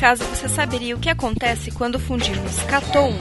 [0.00, 3.12] acaso você saberia o que acontece quando fundimos Caton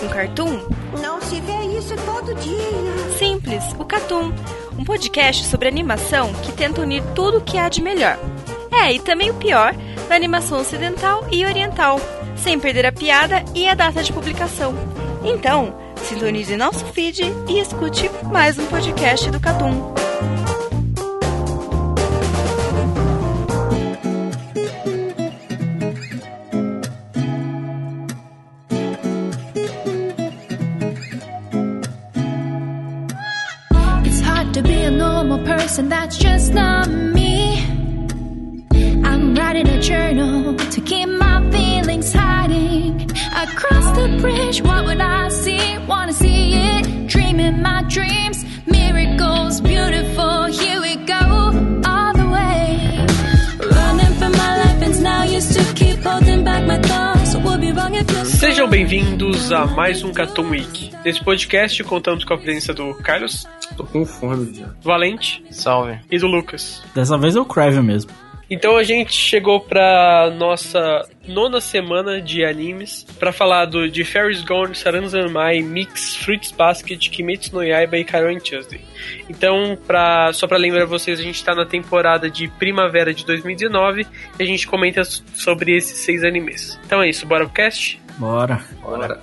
[0.00, 0.58] com Cartoon?
[1.02, 3.18] Não se vê isso todo dia.
[3.18, 4.32] Simples, o Catum,
[4.78, 8.18] um podcast sobre animação que tenta unir tudo o que há de melhor.
[8.72, 9.74] É, e também o pior
[10.08, 12.00] da animação ocidental e oriental,
[12.36, 14.74] sem perder a piada e a data de publicação.
[15.22, 20.05] Então, sintonize nosso feed e escute mais um podcast do Catum.
[35.76, 37.62] Normal person, that's just not me.
[39.04, 43.10] I'm writing a journal to keep my feelings hiding.
[43.34, 45.78] Across the bridge, what would I see?
[45.86, 48.44] Wanna see it, dreaming my dreams.
[48.66, 51.22] Miracles, beautiful, here we go,
[51.84, 53.06] all the way.
[53.60, 57.16] Running for my life, and now used to keep holding back my thoughts.
[58.24, 60.92] Sejam bem-vindos a mais um Catum Week.
[61.04, 63.46] Nesse podcast contamos com a presença do Carlos,
[63.76, 64.66] Tô com fome já.
[64.66, 65.98] do Valente Salve.
[66.10, 66.82] e do Lucas.
[66.94, 68.10] Dessa vez é o Kraven mesmo.
[68.48, 74.40] Então a gente chegou pra nossa nona semana de animes pra falar do de Ferris
[74.42, 78.80] Gone, Saranzanmai, Mix, Fruits Basket, Kimetsu no Yaiba e Karen Tuesday.
[79.28, 84.06] Então, pra, só pra lembrar vocês, a gente tá na temporada de primavera de 2019
[84.38, 86.78] e a gente comenta sobre esses seis animes.
[86.86, 88.00] Então é isso, bora pro cast?
[88.16, 88.64] Bora.
[88.80, 89.20] Bora.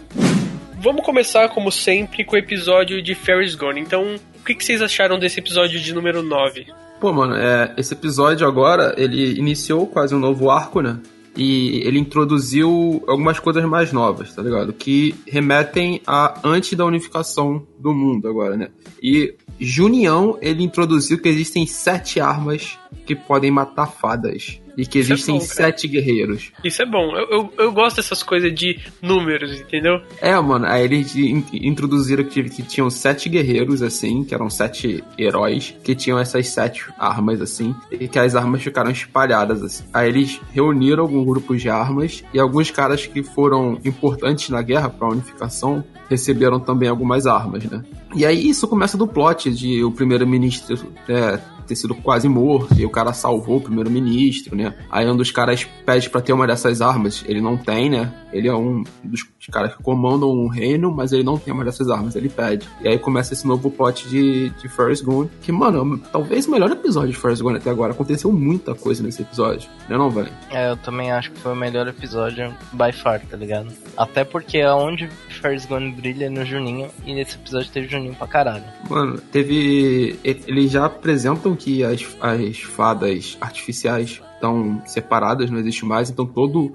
[0.83, 3.79] Vamos começar, como sempre, com o episódio de Ferris Gone.
[3.79, 6.67] Então, o que, que vocês acharam desse episódio de número 9?
[6.99, 10.99] Pô, mano, é, esse episódio agora, ele iniciou quase um novo arco, né?
[11.37, 14.73] E ele introduziu algumas coisas mais novas, tá ligado?
[14.73, 18.67] Que remetem a antes da unificação do mundo agora, né?
[19.01, 24.61] E Junião, ele introduziu que existem sete armas que podem matar fadas.
[24.77, 25.53] E que Isso é existem bom, cara.
[25.53, 26.51] sete guerreiros.
[26.63, 27.15] Isso é bom.
[27.15, 30.01] Eu, eu, eu gosto dessas coisas de números, entendeu?
[30.21, 35.03] É, mano, aí eles in- introduziram que, que tinham sete guerreiros, assim, que eram sete
[35.17, 39.83] heróis, que tinham essas sete armas, assim, e que as armas ficaram espalhadas, assim.
[39.93, 44.89] Aí eles reuniram alguns grupos de armas, e alguns caras que foram importantes na guerra
[44.89, 47.83] pra unificação receberam também algumas armas, né?
[48.15, 52.85] E aí isso começa do plot de o primeiro-ministro é, ter sido quase morto, e
[52.85, 54.73] o cara salvou o primeiro-ministro, né?
[54.91, 58.13] Aí um dos caras pede pra ter uma dessas armas, ele não tem, né?
[58.31, 61.87] Ele é um dos caras que comandam um reino, mas ele não tem uma dessas
[61.89, 62.67] armas, ele pede.
[62.81, 66.51] E aí começa esse novo plot de, de First Gone, que, mano, é talvez o
[66.51, 67.93] melhor episódio de First Gone até agora.
[67.93, 70.31] Aconteceu muita coisa nesse episódio, né não, velho?
[70.49, 73.67] É, eu também acho que foi o melhor episódio by far, tá ligado?
[73.95, 78.15] Até porque é onde Ferris Gone brilha é no Juninho, e nesse episódio teve Juninho
[78.15, 78.63] pra caralho.
[78.89, 80.17] Mano, teve.
[80.23, 80.89] e- Eles já
[81.53, 86.73] apresentam que as, as fadas artificiais estão separadas, não existe mais, então todo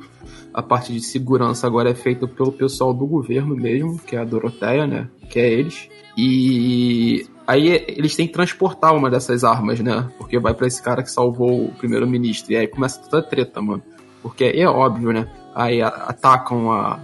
[0.55, 4.25] a parte de segurança agora é feita pelo pessoal do governo mesmo, que é a
[4.25, 5.09] Doroteia, né?
[5.29, 5.89] Que é eles.
[6.17, 10.09] E aí eles têm que transportar uma dessas armas, né?
[10.17, 12.53] Porque vai pra esse cara que salvou o primeiro-ministro.
[12.53, 13.83] E aí começa toda a treta, mano.
[14.23, 15.29] Porque é óbvio, né?
[15.55, 16.99] Aí atacam a,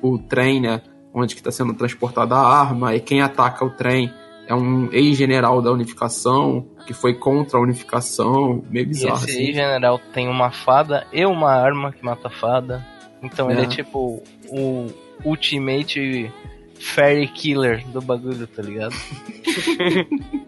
[0.00, 0.80] o, o trem, né?
[1.12, 2.94] Onde que tá sendo transportada a arma.
[2.94, 4.10] E quem ataca o trem
[4.46, 8.62] é um ex-general da unificação que foi contra a unificação.
[8.70, 9.38] Meio E bizarro, esse assim.
[9.46, 12.84] aí, general tem uma fada e uma arma que mata a fada.
[13.22, 13.64] Então ele É.
[13.64, 14.86] é tipo o
[15.24, 16.30] Ultimate
[16.78, 18.94] Fairy Killer do bagulho, tá ligado?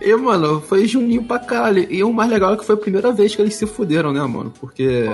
[0.00, 1.86] E, mano, foi Juninho pra caralho.
[1.92, 4.20] E o mais legal é que foi a primeira vez que eles se fuderam, né,
[4.22, 4.52] mano?
[4.60, 5.04] Porque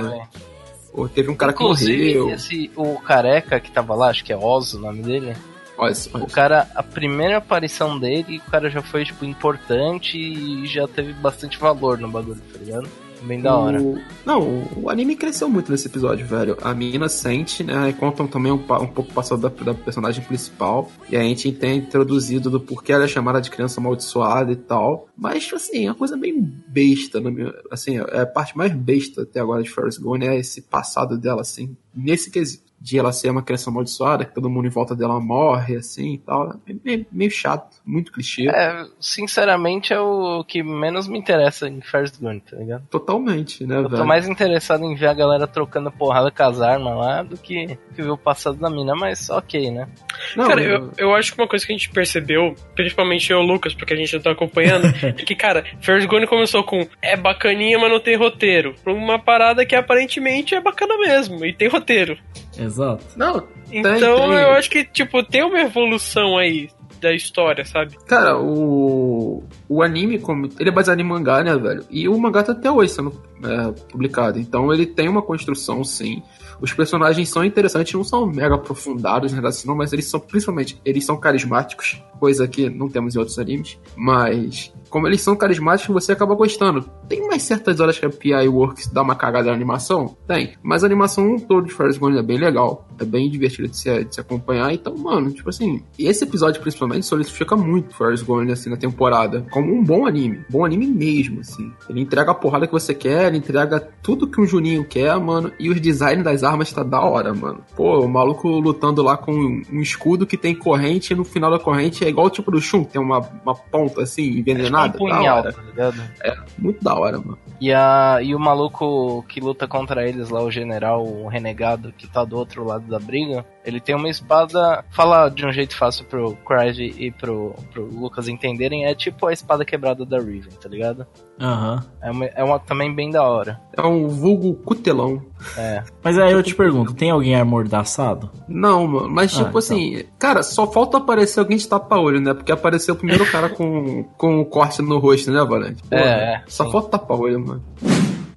[0.93, 2.35] pô, teve um cara que Inclusive, morreu.
[2.35, 5.35] esse, o careca que tava lá, acho que é Oz o nome dele.
[5.83, 10.67] Olha olha O cara, a primeira aparição dele, o cara já foi, tipo, importante e
[10.67, 12.89] já teve bastante valor no bagulho, tá ligado?
[13.25, 13.81] Bem da hora.
[13.81, 16.59] O- Não, o- anime cresceu muito nesse episódio, velho.
[16.61, 17.91] A mina sente, né?
[17.91, 20.91] E contam também um, um pouco o passado da, da personagem principal.
[21.09, 25.07] E a gente tem introduzido do porquê ela é chamada de criança amaldiçoada e tal.
[25.17, 26.35] Mas, assim, é uma coisa bem
[26.67, 30.61] besta, minha, assim, é a parte mais besta até agora de Ferris Gone é esse
[30.63, 32.72] passado dela, assim, nesse quesito.
[32.83, 36.19] De ela ser uma criança amaldiçoada, que todo mundo em volta dela morre, assim e
[36.19, 36.51] tal.
[36.67, 38.49] É meio, meio chato, muito clichê.
[38.49, 42.87] É, sinceramente é o que menos me interessa em First Gun, tá ligado?
[42.89, 43.97] Totalmente, né, Eu velho?
[43.97, 47.79] tô mais interessado em ver a galera trocando porrada com as armas lá do que,
[47.95, 49.89] que ver o passado da mina, mas ok, né?
[50.37, 53.45] Não, Cara, eu, eu acho que uma coisa que a gente percebeu, principalmente eu e
[53.45, 56.87] o Lucas, porque a gente não tá acompanhando, é que, cara, Ferris Gone começou com
[57.01, 58.75] é bacaninha, mas não tem roteiro.
[58.83, 62.19] Pra uma parada que aparentemente é bacana mesmo, e tem roteiro.
[62.59, 62.72] Exato.
[63.17, 63.97] Não, Então
[64.29, 64.39] tem.
[64.39, 66.69] eu acho que, tipo, tem uma evolução aí.
[67.01, 67.97] da história, sabe?
[68.07, 71.85] Cara, o, o anime, como, ele é baseado em mangá, né, velho?
[71.91, 74.39] E o mangá tá até hoje sendo é, publicado.
[74.39, 76.23] Então ele tem uma construção, sim.
[76.61, 80.81] Os personagens são interessantes, não são mega aprofundados, né, assim, não, mas eles são, principalmente,
[80.85, 83.77] eles são carismáticos, coisa que não temos em outros animes.
[83.97, 86.85] Mas como eles são carismáticos, você acaba gostando.
[87.09, 90.15] Tem mais certas horas que a PI Works dá uma cagada na animação?
[90.29, 90.53] Tem.
[90.63, 92.87] Mas a animação todo de Ferris Gone é bem legal.
[93.01, 94.71] É bem divertido de se, de se acompanhar.
[94.71, 99.47] Então, mano, tipo assim, esse episódio principalmente solidifica muito Ferris Gone assim na temporada.
[99.51, 100.45] Como um bom anime.
[100.51, 101.73] Bom anime mesmo, assim.
[101.89, 105.51] Ele entrega a porrada que você quer, ele entrega tudo que um Juninho quer, mano.
[105.59, 107.65] E os designs das armas tá da hora, mano.
[107.75, 111.59] Pô, o maluco lutando lá com um escudo que tem corrente e no final da
[111.59, 114.82] corrente é igual o tipo do Shun, tem uma, uma ponta assim, envenenada.
[114.87, 116.03] É tipo um punhal, tá ligado?
[116.23, 117.39] É, muito da hora, mano.
[117.61, 122.09] E, a, e o maluco que luta contra eles lá, o general, o renegado, que
[122.09, 124.85] tá do outro lado da briga, ele tem uma espada.
[124.91, 129.33] Fala de um jeito fácil pro Craig e pro, pro Lucas entenderem, é tipo a
[129.33, 131.07] espada quebrada da Riven, tá ligado?
[131.41, 131.75] Aham.
[131.75, 131.93] Uhum.
[132.03, 133.61] É, uma, é uma também bem da hora.
[133.77, 135.23] É um vulgo cutelão.
[135.57, 135.83] É.
[136.03, 138.31] Mas aí eu te pergunto, tem alguém amordaçado?
[138.49, 139.09] Não, mano.
[139.09, 140.11] Mas, ah, tipo assim, então.
[140.19, 142.35] cara, só falta aparecer alguém de tapa-olho, né?
[142.35, 145.83] Porque apareceu o primeiro cara com, com o corte no rosto, né, Valente?
[145.91, 146.43] É, é.
[146.47, 146.73] Só sim.
[146.73, 147.65] falta tapa-olho, mano.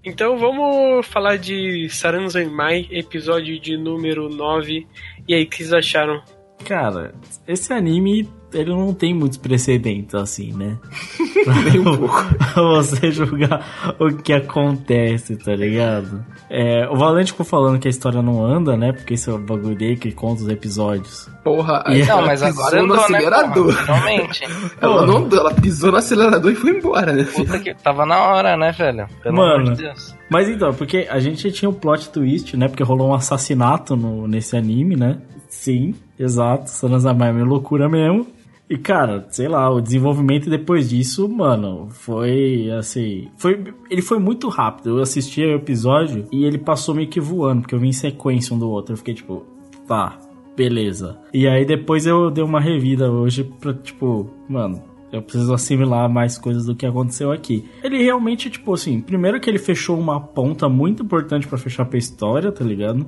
[0.03, 2.47] Então vamos falar de Saranzai
[2.91, 4.87] episódio de número 9.
[5.27, 6.21] E aí, o que vocês acharam?
[6.63, 7.13] Cara,
[7.47, 10.77] esse anime ele não tem muitos precedentes assim, né?
[11.63, 12.15] Nem um pouco.
[12.55, 16.25] você julgar o que acontece, tá ligado?
[16.49, 18.93] É, o Valente ficou falando que a história não anda, né?
[18.93, 21.29] Porque esse é o bagulho dele que conta os episódios.
[21.43, 23.73] Porra, e não, mas agora no andou, acelerador.
[23.73, 24.43] Né, Realmente.
[24.81, 27.23] ela não andou, ela pisou no acelerador e foi embora, né?
[27.23, 29.07] Puta que tava na hora, né, velho?
[29.21, 30.15] Pelo Mano, amor de Deus.
[30.29, 32.67] Mas então, porque a gente tinha o um plot twist, né?
[32.67, 35.19] Porque rolou um assassinato no, nesse anime, né?
[35.49, 36.69] Sim, exato.
[36.69, 38.27] Sanazamai é uma loucura mesmo.
[38.69, 43.29] E, cara, sei lá, o desenvolvimento depois disso, mano, foi assim.
[43.37, 44.97] Foi, ele foi muito rápido.
[44.97, 48.55] Eu assisti o episódio e ele passou meio que voando, porque eu vi em sequência
[48.55, 48.93] um do outro.
[48.93, 49.45] Eu fiquei tipo,
[49.87, 50.19] tá,
[50.57, 51.19] beleza.
[51.31, 54.81] E aí depois eu dei uma revida hoje pra, tipo, mano,
[55.11, 57.69] eu preciso assimilar mais coisas do que aconteceu aqui.
[57.83, 61.99] Ele realmente, tipo assim, primeiro que ele fechou uma ponta muito importante para fechar pra
[61.99, 63.05] história, tá ligado?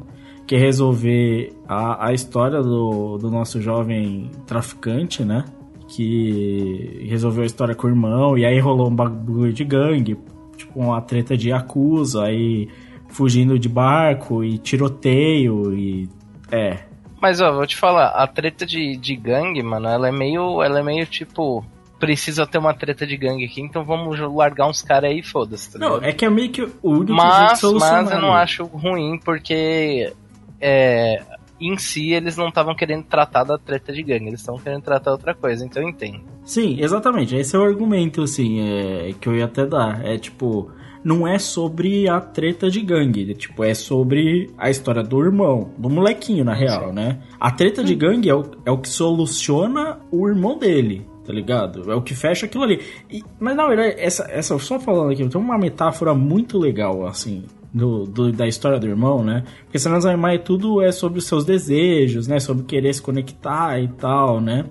[0.47, 5.43] Que é resolver a, a história do, do nosso jovem traficante, né?
[5.89, 10.17] Que resolveu a história com o irmão, e aí rolou um bagulho de gangue,
[10.55, 12.69] tipo uma treta de acusa, aí
[13.09, 16.09] fugindo de barco e tiroteio e.
[16.49, 16.79] É.
[17.21, 20.63] Mas ó, vou te falar, a treta de, de gangue, mano, ela é meio.
[20.63, 21.65] Ela é meio tipo
[21.99, 25.73] precisa ter uma treta de gangue aqui, então vamos largar uns caras aí, foda-se.
[25.73, 29.19] Tá não, é que é meio que o único mas, Mas eu não acho ruim,
[29.25, 30.13] porque
[30.59, 31.21] é,
[31.59, 35.11] em si eles não estavam querendo tratar da treta de gangue, eles estavam querendo tratar
[35.11, 36.21] outra coisa, então eu entendo.
[36.43, 37.35] Sim, exatamente.
[37.35, 40.05] Esse é o argumento, assim, é, que eu ia até dar.
[40.05, 40.71] É tipo,
[41.03, 45.71] não é sobre a treta de gangue, é, tipo, é sobre a história do irmão,
[45.77, 46.95] do molequinho, na real, Sim.
[46.95, 47.21] né?
[47.39, 51.91] A treta de gangue é o, é o que soluciona o irmão dele tá ligado?
[51.91, 52.79] É o que fecha aquilo ali.
[53.11, 57.43] E, mas na verdade, essa, essa, só falando aqui, tem uma metáfora muito legal, assim,
[57.73, 59.43] do, do, da história do irmão, né?
[59.63, 62.39] Porque Sanazamai tudo é sobre os seus desejos, né?
[62.39, 64.65] Sobre querer se conectar e tal, né?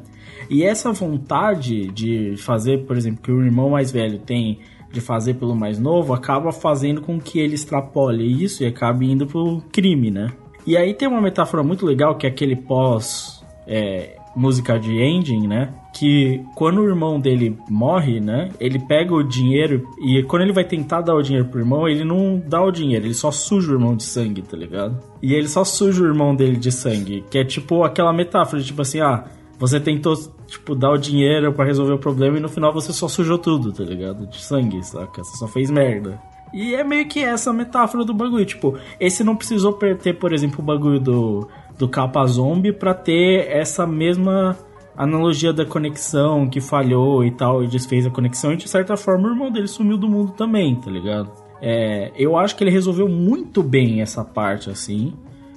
[0.49, 4.61] E essa vontade de fazer, por exemplo, que o irmão mais velho tem
[4.93, 9.27] de fazer pelo mais novo, acaba fazendo com que ele extrapole isso e acabe indo
[9.27, 10.29] pro crime, né?
[10.67, 15.47] E aí tem uma metáfora muito legal que é aquele pós é, música de ending,
[15.49, 15.73] né?
[15.93, 18.51] Que quando o irmão dele morre, né?
[18.61, 22.05] Ele pega o dinheiro e quando ele vai tentar dar o dinheiro pro irmão, ele
[22.05, 25.01] não dá o dinheiro, ele só suja o irmão de sangue, tá ligado?
[25.23, 28.83] E ele só suja o irmão dele de sangue, que é tipo aquela metáfora, tipo
[28.83, 29.25] assim, ah,
[29.59, 30.15] você tentou,
[30.47, 33.73] tipo, dar o dinheiro para resolver o problema e no final você só sujou tudo,
[33.73, 34.27] tá ligado?
[34.27, 35.25] De sangue, saca?
[35.25, 36.21] Você só fez merda.
[36.53, 38.45] E é meio que essa metáfora do bagulho.
[38.45, 43.49] Tipo, esse não precisou ter, por exemplo, o bagulho do do capa zombie para ter
[43.49, 44.57] essa mesma
[44.97, 49.29] analogia da conexão que falhou e tal, e desfez a conexão, e de certa forma
[49.29, 51.31] o irmão dele sumiu do mundo também, tá ligado?
[51.61, 55.13] É, eu acho que ele resolveu muito bem essa parte assim,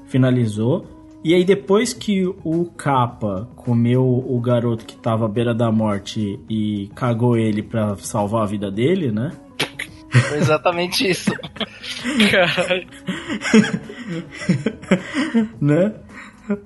[0.07, 0.85] finalizou.
[1.23, 6.39] E aí depois que o capa comeu o garoto que tava à beira da morte
[6.49, 9.31] e cagou ele para salvar a vida dele, né?
[10.09, 11.31] Foi exatamente isso.
[12.31, 12.87] Caralho.
[15.61, 15.93] né?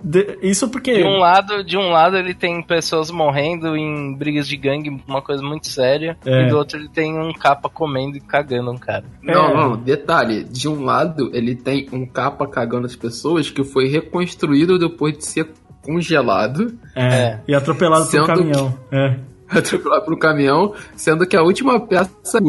[0.04, 0.94] De, isso porque.
[0.94, 5.22] De um, lado, de um lado ele tem pessoas morrendo em brigas de gangue, uma
[5.22, 6.18] coisa muito séria.
[6.26, 6.44] É.
[6.46, 9.04] E do outro ele tem um capa comendo e cagando um cara.
[9.22, 9.54] Não, é.
[9.54, 10.44] não, detalhe.
[10.44, 15.26] De um lado ele tem um capa cagando as pessoas que foi reconstruído depois de
[15.26, 15.50] ser
[15.82, 16.78] congelado.
[16.96, 17.40] É, É.
[17.48, 18.78] e atropelado por um caminhão.
[18.92, 19.16] É.
[19.60, 22.40] atropelado por um caminhão, sendo que a última peça.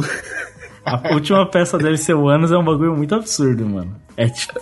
[0.84, 3.94] A última peça dele ser o Anos é um bagulho muito absurdo, mano.
[4.16, 4.60] É tipo.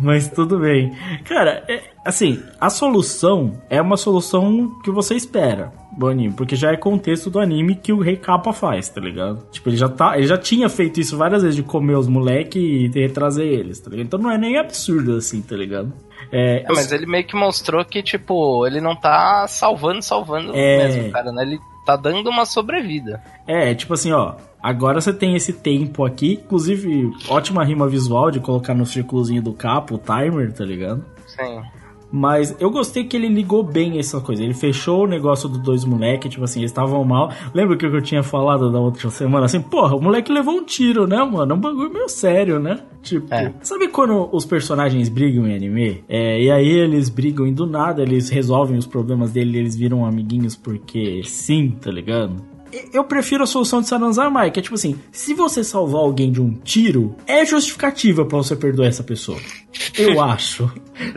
[0.00, 0.92] Mas tudo bem.
[1.24, 6.72] Cara, é- assim, a solução é uma solução que você espera do anime, porque já
[6.72, 9.46] é contexto do anime que o Rei Kappa faz, tá ligado?
[9.50, 12.58] Tipo, ele já, tá, ele já tinha feito isso várias vezes de comer os moleque
[12.58, 14.06] e retrazer eles, tá ligado?
[14.06, 15.92] Então não é nem absurdo assim, tá ligado?
[16.32, 20.78] É, É, mas ele meio que mostrou que, tipo, ele não tá salvando, salvando É.
[20.78, 21.42] mesmo, cara, né?
[21.42, 23.22] Ele tá dando uma sobrevida.
[23.46, 24.34] É, tipo assim, ó.
[24.62, 26.40] Agora você tem esse tempo aqui.
[26.44, 31.04] Inclusive, ótima rima visual de colocar no círculozinho do capo, o timer, tá ligado?
[31.26, 31.60] Sim.
[32.14, 34.42] Mas eu gostei que ele ligou bem essa coisa.
[34.42, 37.32] Ele fechou o negócio dos dois moleques, tipo assim, eles estavam mal.
[37.54, 39.46] Lembra que eu tinha falado da outra semana?
[39.46, 41.52] Assim, porra, o moleque levou um tiro, né, mano?
[41.52, 42.80] É um bagulho meio sério, né?
[43.02, 43.50] Tipo, É.
[43.62, 46.04] sabe quando os personagens brigam em anime?
[46.06, 49.74] É, e aí eles brigam e do nada eles resolvem os problemas dele e eles
[49.74, 52.51] viram amiguinhos porque sim, tá ligado?
[52.92, 56.40] Eu prefiro a solução de Saranzamai, que é tipo assim, se você salvar alguém de
[56.40, 59.38] um tiro, é justificativa pra você perdoar essa pessoa.
[59.98, 60.70] Eu acho.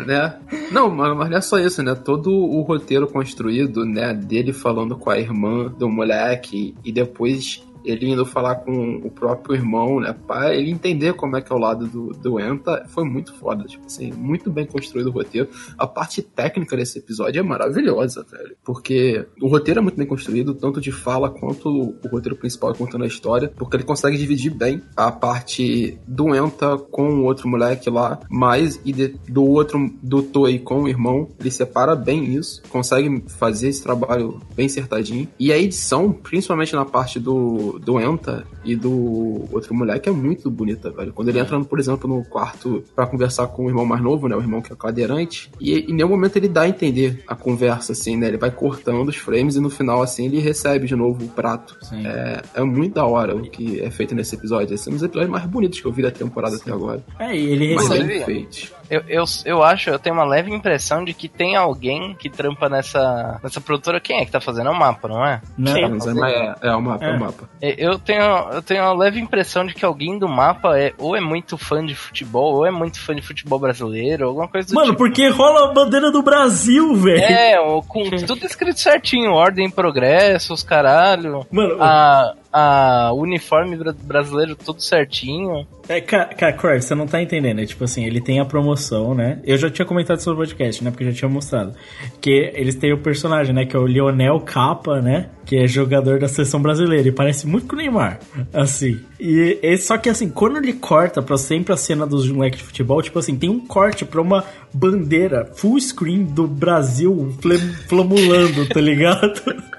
[0.06, 0.38] né?
[0.72, 1.96] Não, mas mas não é só isso, né?
[1.96, 8.10] Todo o roteiro construído, né, dele falando com a irmã do moleque e depois ele
[8.10, 11.60] indo falar com o próprio irmão, né, pra ele entender como é que é o
[11.60, 15.50] lado do, do Enta, foi muito foda, tipo assim, muito bem construído o roteiro.
[15.78, 20.54] A parte técnica desse episódio é maravilhosa, velho, porque o roteiro é muito bem construído,
[20.54, 24.82] tanto de fala quanto o roteiro principal contando a história, porque ele consegue dividir bem
[24.96, 30.22] a parte do Enta com o outro moleque lá, mas e de- do outro, do
[30.24, 35.28] Toei com o irmão, ele separa bem isso, consegue fazer esse trabalho bem acertadinho.
[35.40, 40.50] E a edição, principalmente na parte do, do Enta e do outro moleque, é muito
[40.50, 41.14] bonita, velho.
[41.14, 44.36] Quando ele entra, por exemplo, no quarto pra conversar com o irmão mais novo, né,
[44.36, 47.92] o irmão que é cadeirante, e em nenhum momento ele dá a entender a conversa,
[47.92, 51.26] assim, né, ele vai cortando os frames e no final, assim, ele recebe de novo
[51.26, 51.78] o prato.
[51.82, 52.06] Sim.
[52.06, 54.74] É, é muito da hora o que é feito nesse episódio.
[54.74, 57.04] Esse é um dos episódios mais bonitos que eu vi da temporada até agora.
[57.20, 58.08] É, ele Mas recebe.
[58.08, 58.74] bem Inclusive, feito.
[58.90, 62.70] Eu, eu, eu acho, eu tenho uma leve impressão de que tem alguém que trampa
[62.70, 64.00] nessa, nessa produtora.
[64.00, 64.68] Quem é que tá fazendo?
[64.68, 65.42] É o mapa, não é?
[65.58, 65.88] Não, Sim.
[65.90, 67.10] Mas é, é, é o mapa, é.
[67.10, 67.16] É.
[67.16, 67.50] o mapa.
[67.62, 71.22] Eu tenho, eu tenho uma leve impressão de que alguém do mapa é ou é
[71.22, 74.88] muito fã de futebol, ou é muito fã de futebol brasileiro, alguma coisa do Mano,
[74.88, 74.98] tipo.
[74.98, 77.24] porque rola a bandeira do Brasil, velho.
[77.24, 77.56] É,
[77.88, 81.46] com tudo escrito certinho, ordem, progresso, os caralho.
[81.52, 85.68] Mano, A, a uniforme bra- brasileiro tudo certinho.
[85.90, 87.60] É, cara, Croy, você não tá entendendo.
[87.60, 89.40] É tipo assim, ele tem a promoção, né?
[89.44, 90.90] Eu já tinha comentado sobre o podcast, né?
[90.90, 91.74] Porque eu já tinha mostrado.
[92.22, 93.66] Que eles têm o personagem, né?
[93.66, 95.30] Que é o Lionel Capa, né?
[95.46, 97.10] Que é jogador da seleção brasileira.
[97.10, 98.20] E parece muito com o Neymar.
[98.54, 99.00] Assim.
[99.20, 102.66] E, e- só que assim, quando ele corta pra sempre a cena dos moleques de
[102.66, 104.44] futebol, tipo assim, tem um corte pra uma
[104.74, 109.42] bandeira full screen do Brasil flam- flamulando, tá ligado?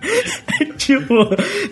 [0.76, 1.14] tipo,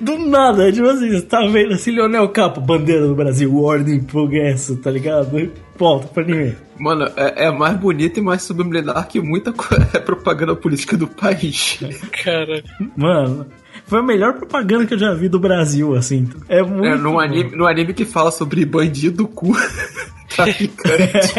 [0.00, 4.76] do nada, tipo assim, você tá vendo assim, Leonel Capo, bandeira do Brasil, ordem, progresso,
[4.76, 5.50] tá ligado?
[5.76, 6.56] Volta pra ninguém.
[6.78, 9.52] Mano, é, é mais bonito e mais subliminar que muita
[9.94, 11.78] é propaganda política do país.
[12.24, 12.62] Cara,
[12.96, 13.46] Mano,
[13.86, 16.28] foi a melhor propaganda que eu já vi do Brasil, assim.
[16.48, 16.86] É muito.
[16.86, 19.56] É, num, anime, num anime que fala sobre bandido, cu,
[20.28, 21.34] traficante.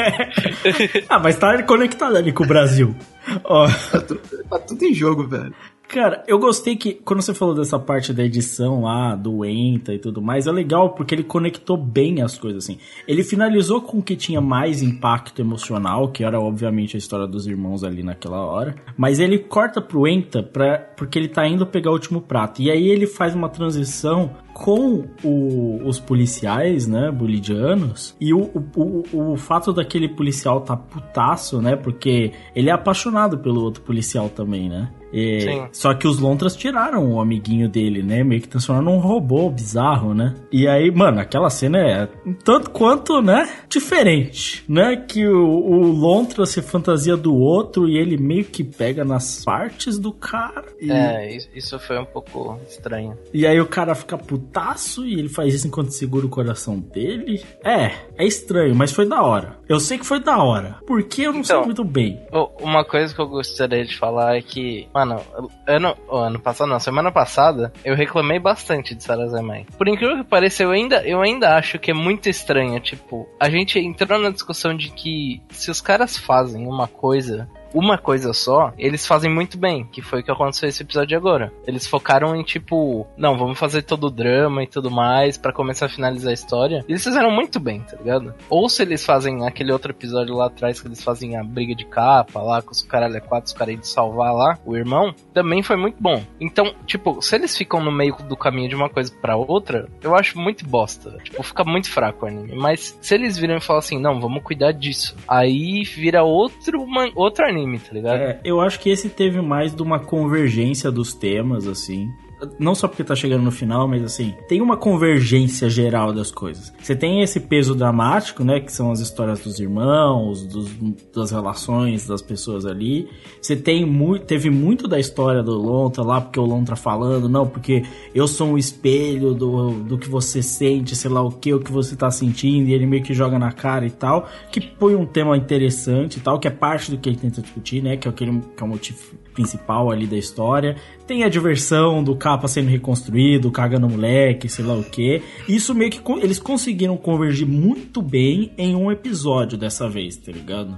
[1.08, 2.96] ah, mas tá conectado ali com o Brasil.
[3.44, 3.68] Ó.
[3.68, 5.54] tá, tudo, tá tudo em jogo, velho.
[5.90, 9.98] Cara, eu gostei que quando você falou dessa parte da edição lá, do Enta e
[9.98, 12.78] tudo mais, é legal porque ele conectou bem as coisas, assim.
[13.08, 17.48] Ele finalizou com o que tinha mais impacto emocional, que era obviamente a história dos
[17.48, 18.76] irmãos ali naquela hora.
[18.96, 22.62] Mas ele corta pro Enta pra, porque ele tá indo pegar o último prato.
[22.62, 28.42] E aí ele faz uma transição com o- os policiais, né, bolidianos, e o,
[28.76, 33.82] o, o, o fato daquele policial tá putaço, né, porque ele é apaixonado pelo outro
[33.82, 34.92] policial também, né.
[35.12, 38.24] E- só que os Lontras tiraram o amiguinho dele, né?
[38.24, 40.36] Meio que transformaram num robô bizarro, né?
[40.52, 42.08] E aí, mano, aquela cena é
[42.44, 43.50] tanto quanto, né?
[43.68, 44.96] Diferente, né?
[44.96, 49.98] Que o, o Lontra se fantasia do outro e ele meio que pega nas partes
[49.98, 50.66] do cara.
[50.80, 53.18] E, É, isso- foi um pouco estranho.
[53.34, 57.42] e aí o cara fica putaço e ele faz isso enquanto segura o coração dele.
[57.64, 59.58] É, é estranho, mas foi da hora.
[59.68, 60.78] Eu sei que foi da hora.
[60.86, 62.20] Porque eu não sei Então, muito bem.
[62.60, 65.22] Uma coisa que eu gostaria de falar é que, mano,
[65.66, 69.66] ano, ano passado, não, semana passada, eu reclamei bastante de Sarazamai.
[69.78, 73.50] Por incrível que pareça, eu ainda, eu ainda acho que é muito estranho, tipo, a
[73.50, 78.74] gente entrou na discussão de que se os caras fazem uma coisa uma coisa só,
[78.78, 81.52] eles fazem muito bem, que foi o que aconteceu esse episódio agora.
[81.66, 85.86] Eles focaram em tipo, não, vamos fazer todo o drama e tudo mais para começar
[85.86, 86.84] a finalizar a história.
[86.88, 88.34] Eles fizeram muito bem, tá ligado?
[88.50, 91.86] Ou se eles fazem aquele outro episódio lá atrás que eles fazem a briga de
[91.86, 95.76] capa lá, com os caralho quatro, os caras de salvar lá, o irmão, também foi
[95.76, 96.24] muito bom.
[96.40, 100.16] Então, tipo, se eles ficam no meio do caminho de uma coisa para outra, eu
[100.16, 101.18] acho muito bosta.
[101.24, 102.56] Tipo, fica muito fraco o anime.
[102.56, 105.16] Mas se eles viram e falam assim, não, vamos cuidar disso.
[105.28, 108.22] Aí vira outro, uma, outro anime, tá ligado?
[108.22, 112.14] É, eu acho que esse teve mais de uma convergência dos temas, assim
[112.60, 116.74] não só porque tá chegando no final, mas assim, tem uma convergência geral das coisas.
[116.82, 120.70] Você tem esse peso dramático, né, que são as histórias dos irmãos, dos,
[121.14, 123.10] das relações das pessoas ali.
[123.42, 127.46] Você tem muito, teve muito da história do Lontra lá, porque o Lontra falando, não,
[127.46, 131.60] porque eu sou um espelho do, do que você sente, sei lá o que, o
[131.60, 134.96] que você tá sentindo, e ele meio que joga na cara e tal, que põe
[134.96, 138.08] um tema interessante e tal, que é parte do que ele tenta discutir, né, que
[138.08, 139.00] é aquele que é o motivo
[139.34, 140.76] principal ali da história.
[141.10, 145.24] Tem a diversão do capa sendo reconstruído, cagando moleque, sei lá o que.
[145.48, 150.78] Isso meio que eles conseguiram convergir muito bem em um episódio dessa vez, tá ligado?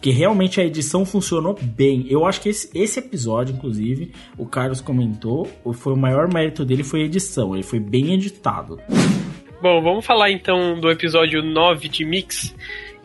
[0.00, 2.06] Que realmente a edição funcionou bem.
[2.08, 6.84] Eu acho que esse, esse episódio, inclusive, o Carlos comentou, foi o maior mérito dele
[6.84, 7.52] foi a edição.
[7.52, 8.78] Ele foi bem editado.
[9.60, 12.54] Bom, vamos falar então do episódio 9 de Mix,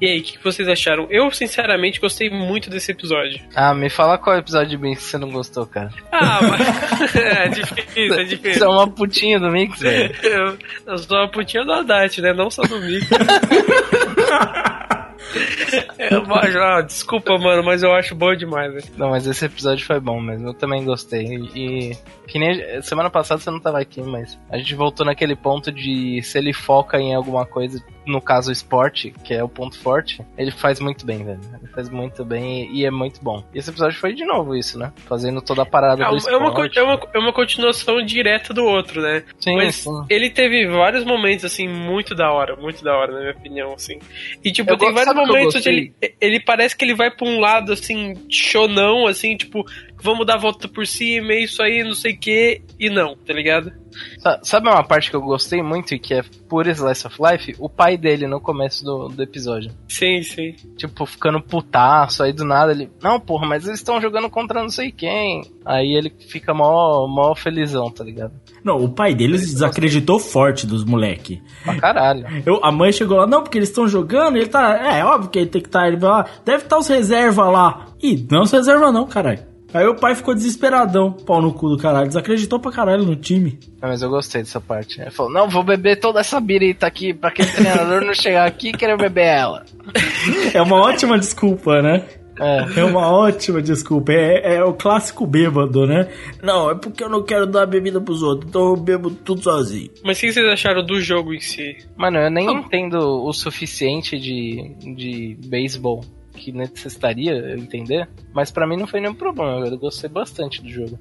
[0.01, 1.08] e aí, o que, vocês acharam?
[1.10, 3.41] Eu, sinceramente, gostei muito desse episódio.
[3.56, 5.91] Ah, me fala qual episódio do Mix que você não gostou, cara.
[6.12, 7.15] Ah, mas.
[7.15, 8.53] é difícil, é difícil.
[8.53, 10.15] Você é uma putinha do Mix, velho.
[10.24, 12.34] eu, eu sou uma putinha do Haddad, né?
[12.34, 13.08] Não só do Mix.
[16.00, 16.24] Eu,
[16.62, 18.86] ah, desculpa, mano, mas eu acho bom demais, velho.
[18.98, 20.48] Não, mas esse episódio foi bom mesmo.
[20.48, 21.25] Eu também gostei.
[21.55, 21.98] E
[22.29, 26.21] que nem semana passada você não tava aqui, mas a gente voltou naquele ponto de
[26.21, 30.24] se ele foca em alguma coisa, no caso o esporte, que é o ponto forte,
[30.38, 31.39] ele faz muito bem, velho.
[31.59, 33.43] Ele faz muito bem e é muito bom.
[33.53, 34.93] E esse episódio foi de novo isso, né?
[35.07, 36.36] Fazendo toda a parada é, do esporte.
[36.36, 39.24] É uma, é, uma, é uma continuação direta do outro, né?
[39.39, 40.05] Sim, mas sim.
[40.09, 44.00] ele teve vários momentos, assim, muito da hora, muito da hora, na minha opinião, assim.
[44.43, 47.73] E, tipo, Eu tem vários momentos ele, ele parece que ele vai pra um lado,
[47.73, 49.65] assim, chonão, assim, tipo,
[50.01, 53.15] vamos dar a volta por cima, é isso aí, não sei o que, e não,
[53.15, 53.72] tá ligado?
[54.20, 57.56] Sa- Sabe uma parte que eu gostei muito e que é pura Slice of Life?
[57.60, 59.71] O pai dele no começo do, do episódio.
[59.88, 60.56] Sim, sim.
[60.78, 62.89] Tipo, ficando putaço, aí do nada ele.
[63.02, 65.41] Não, porra, mas eles estão jogando contra não sei quem.
[65.65, 68.34] Aí ele fica mó, mó felizão, tá ligado?
[68.63, 71.41] Não, o pai deles desacreditou forte dos moleque.
[71.63, 72.26] Pra caralho.
[72.45, 74.76] Eu, a mãe chegou lá, não, porque eles estão jogando, ele tá.
[74.97, 75.88] É, óbvio que ele tem que estar.
[75.88, 77.88] ele vai lá, deve estar os reserva lá.
[78.02, 79.50] Ih, não os reserva não, caralho.
[79.73, 83.60] Aí o pai ficou desesperadão, pau no cu do caralho, desacreditou pra caralho no time.
[83.82, 84.99] Ah, Mas eu gostei dessa parte.
[84.99, 88.69] Ele falou: Não, vou beber toda essa birita aqui pra aquele treinador não chegar aqui
[88.69, 89.65] e querer beber ela.
[90.53, 92.05] É uma ótima desculpa, né?
[92.39, 92.79] É.
[92.79, 94.13] É uma ótima desculpa.
[94.13, 96.08] É, é o clássico bêbado, né?
[96.41, 99.89] Não, é porque eu não quero dar bebida pros outros, então eu bebo tudo sozinho.
[100.03, 101.77] Mas o que vocês acharam do jogo em si?
[101.97, 106.03] Mano, eu nem entendo o suficiente de, de beisebol
[106.39, 110.69] que necessitaria eu entender, mas pra mim não foi nenhum problema, eu gostei bastante do
[110.69, 110.97] jogo.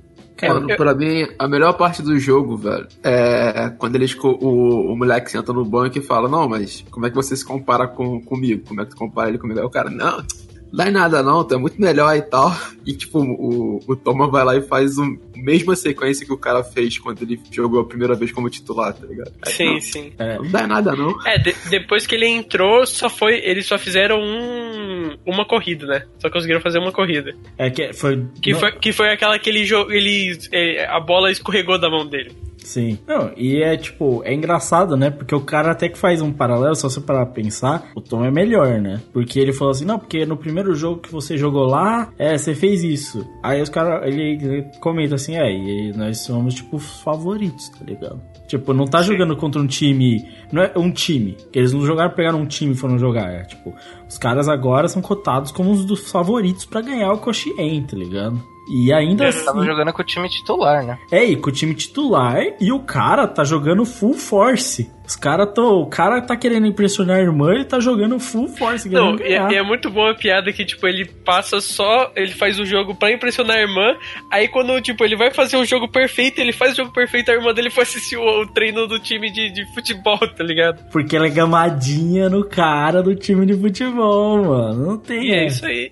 [0.47, 5.31] Mano, pra mim, a melhor parte do jogo, velho, é quando eles o, o moleque
[5.31, 8.63] senta no banco e fala, não, mas como é que você se compara com, comigo?
[8.69, 9.59] Como é que tu compara ele comigo?
[9.59, 10.23] Aí o cara, não,
[10.71, 12.53] não dá em nada não, tu é muito melhor e tal.
[12.87, 16.39] E tipo, o, o Thomas vai lá e faz o- a mesma sequência que o
[16.39, 19.33] cara fez quando ele jogou a primeira vez como titular, tá ligado?
[19.47, 20.13] Aí, Sim, não, sim.
[20.19, 21.17] Não dá em nada não.
[21.27, 23.35] É, de- depois que ele entrou, só foi.
[23.45, 26.05] Eles só fizeram um, uma corrida, né?
[26.19, 27.35] Só conseguiram fazer uma corrida.
[27.57, 28.25] É que foi.
[28.43, 32.07] Que, não- foi, que foi aquela que ele, ele é, a bola escorregou da mão
[32.07, 32.33] dele.
[32.69, 32.99] Sim.
[33.07, 35.09] Não, e é tipo, é engraçado, né?
[35.09, 38.23] Porque o cara até que faz um paralelo, só você parar pra pensar, o Tom
[38.23, 39.01] é melhor, né?
[39.11, 42.55] Porque ele falou assim, não, porque no primeiro jogo que você jogou lá, é, você
[42.55, 43.27] fez isso.
[43.43, 47.83] Aí os caras, ele, ele comenta assim, é, e nós somos, tipo, os favoritos, tá
[47.87, 48.21] ligado?
[48.47, 50.29] Tipo, não tá jogando contra um time.
[50.53, 51.39] Não é um time.
[51.51, 53.31] Que eles não jogaram, pegaram um time e foram jogar.
[53.31, 53.75] É tipo,
[54.07, 58.43] os caras agora são cotados como os dos favoritos pra ganhar o Koshien, tá ligado?
[58.69, 59.45] E ainda Ele assim.
[59.45, 60.99] tava jogando com o time titular, né?
[61.11, 64.91] É, e com o time titular e o cara tá jogando full force.
[65.09, 68.91] Os cara tão, o cara tá querendo impressionar a irmã, ele tá jogando full force,
[68.91, 72.13] Não, e é, e é muito boa a piada que, tipo, ele passa só.
[72.15, 73.97] Ele faz o jogo pra impressionar a irmã.
[74.31, 77.35] Aí quando, tipo, ele vai fazer o jogo perfeito, ele faz o jogo perfeito, a
[77.35, 80.85] irmã dele foi assistir o, o treino do time de, de futebol, tá ligado?
[80.93, 84.87] Porque ela é gamadinha no cara do time de futebol, mano.
[84.89, 85.91] Não tem E é isso aí.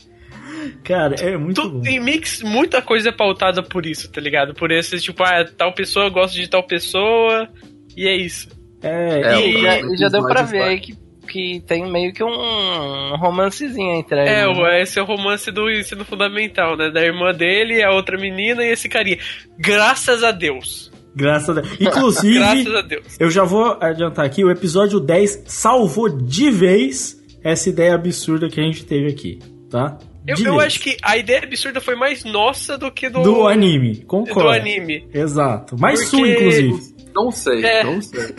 [0.85, 1.83] Cara, é muito Tu, bom.
[1.87, 4.55] em Mix, muita coisa é pautada por isso, tá ligado?
[4.55, 7.49] Por esse, tipo, ah, tal pessoa gosta de tal pessoa.
[7.97, 8.49] E é isso.
[8.83, 10.95] É, É, E o já, e já deu pra ver vai- que
[11.29, 14.31] que tem meio que um romancezinho entre eles.
[14.31, 14.47] É, né?
[14.47, 16.89] o- esse é o romance do ensino fundamental, né?
[16.89, 19.19] Da irmã dele, a outra menina e esse carinha.
[19.59, 20.89] Graças a Deus.
[21.17, 21.81] Graças a Deus.
[21.81, 23.17] Inclusive, Graças a Deus.
[23.19, 28.61] eu já vou adiantar aqui, o episódio 10 salvou de vez essa ideia absurda que
[28.61, 29.99] a gente teve aqui, tá?
[30.27, 33.99] Eu, eu acho que a ideia absurda foi mais nossa do que do, Do anime,
[34.07, 34.43] concordo.
[34.43, 35.07] do anime.
[35.15, 35.79] Exato.
[35.79, 36.97] Mais Porque- sua, inclusive.
[37.15, 37.83] Não sei, É.
[37.83, 38.27] não sei.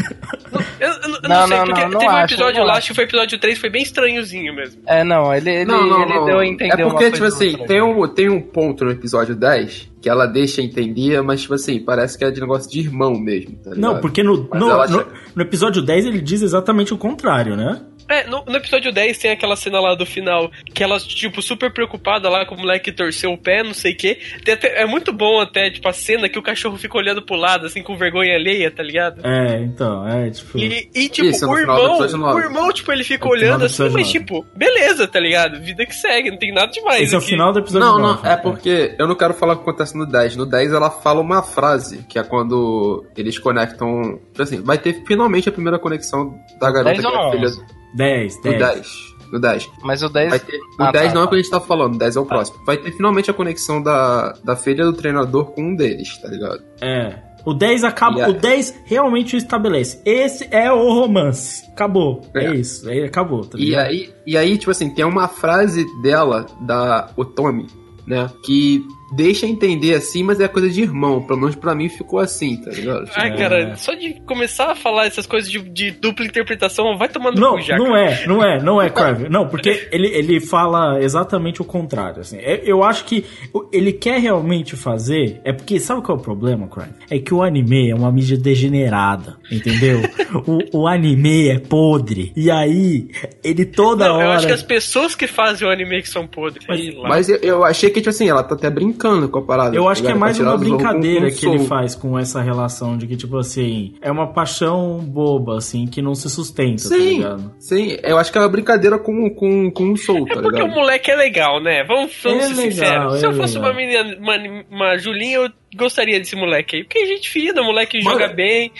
[0.79, 2.73] Eu, eu não, eu Não, não sei, não, porque não, não teve um episódio lá,
[2.77, 2.87] acho.
[2.89, 4.81] que foi o episódio 3, foi bem estranhozinho mesmo.
[4.85, 6.25] É, não, ele, ele, não, não, ele não.
[6.25, 7.67] deu a entender é uma porque, coisa tipo assim, outra.
[7.67, 11.83] tem um, tem um ponto no episódio 10 que ela deixa entender, mas, tipo assim,
[11.83, 13.71] parece que é de negócio de irmão mesmo, tá?
[13.75, 17.81] Não, porque no, no, ela no, no episódio 10 ele diz exatamente o contrário, né?
[18.09, 21.71] É, no, no episódio 10 tem aquela cena lá do final que ela, tipo, super
[21.71, 24.17] preocupada lá com o moleque torceu o pé, não sei o quê.
[24.43, 27.35] Tem até- é muito bom até, tipo, a cena que o cachorro fica olhando pro
[27.35, 29.21] lado, assim, com vergonha alheia, tá ligado?
[29.25, 30.57] É, então, é tipo.
[30.57, 31.99] E, e, tipo, Isso, no o irmão,
[32.35, 35.59] o irmão, tipo, ele fica É olhando do assim, mas, tipo, beleza, tá ligado?
[35.59, 37.29] Vida que segue, não tem nada demais Esse é o aqui.
[37.29, 39.97] final do episódio Não, não, 9, é porque eu não quero falar o que acontece
[39.97, 40.35] no 10.
[40.35, 44.19] No 10 ela fala uma frase, que é quando eles conectam.
[44.31, 47.95] tipo Assim, vai ter finalmente a primeira conexão da garota 10 que é filha 11?
[47.95, 48.59] 10, do 10.
[48.59, 49.17] 10.
[49.31, 49.69] No 10.
[49.83, 50.29] Mas o 10.
[50.29, 51.29] Vai ter, o Ah, 10 tá, não é o tá.
[51.31, 52.57] que a gente tá falando, o 10 é o próximo.
[52.65, 56.63] Vai ter finalmente a conexão da, da filha do treinador com um deles, tá ligado?
[56.81, 57.19] É.
[57.45, 58.19] O 10 acaba.
[58.19, 60.01] E a- O 10 realmente o estabelece.
[60.05, 61.65] Esse é o romance.
[61.71, 62.21] Acabou.
[62.33, 62.55] É, É.
[62.55, 62.89] isso.
[62.89, 63.85] Aí acabou, tá E ligado?
[63.87, 67.67] aí, e aí, tipo assim, tem uma frase dela, da Otomi,
[68.05, 68.29] né?
[68.45, 71.21] Que deixa entender assim, mas é coisa de irmão.
[71.21, 73.09] Pelo menos pra mim ficou assim, tá ligado?
[73.15, 73.35] Ai, É.
[73.37, 77.55] cara, só de começar a falar essas coisas de, de dupla interpretação, vai tomando Não,
[77.55, 77.77] cu já.
[77.77, 77.99] não cara.
[78.11, 79.29] é, não é, não é, Crave.
[79.29, 82.19] Não, porque ele, ele fala exatamente o contrário.
[82.21, 82.37] Assim.
[82.37, 83.23] É- Eu acho que
[83.71, 85.39] ele quer realmente fazer.
[85.45, 86.91] É porque, sabe qual é o problema, Crave?
[87.09, 90.01] É que o anime é uma mídia degenerada, entendeu?
[90.73, 92.33] o, o anime é podre.
[92.35, 93.07] E aí,
[93.43, 94.25] ele toda Não, hora.
[94.25, 96.65] eu acho que as pessoas que fazem o anime que são podres.
[96.67, 96.93] Mas-.
[97.07, 99.75] Mas eu, eu achei que, tipo assim, ela tá até brincando com a parada.
[99.75, 103.07] Eu tá acho que é mais uma brincadeira que ele faz com essa relação de
[103.07, 107.53] que, tipo assim, é uma paixão boba, assim, que não se sustenta, tá Sim, ligado?
[107.59, 107.97] sim.
[108.03, 110.67] Eu acho que é uma brincadeira com, com, com o soul, É tá porque o
[110.67, 111.83] moleque é legal, né?
[111.83, 113.19] Vamos, vamos É ser legal, sinceros.
[113.19, 113.71] Se é eu fosse legal.
[113.71, 114.35] uma menina, uma,
[114.69, 116.83] uma Julinha, eu gostaria desse moleque aí.
[116.83, 118.71] Porque é gente fina, o moleque Mano, joga bem.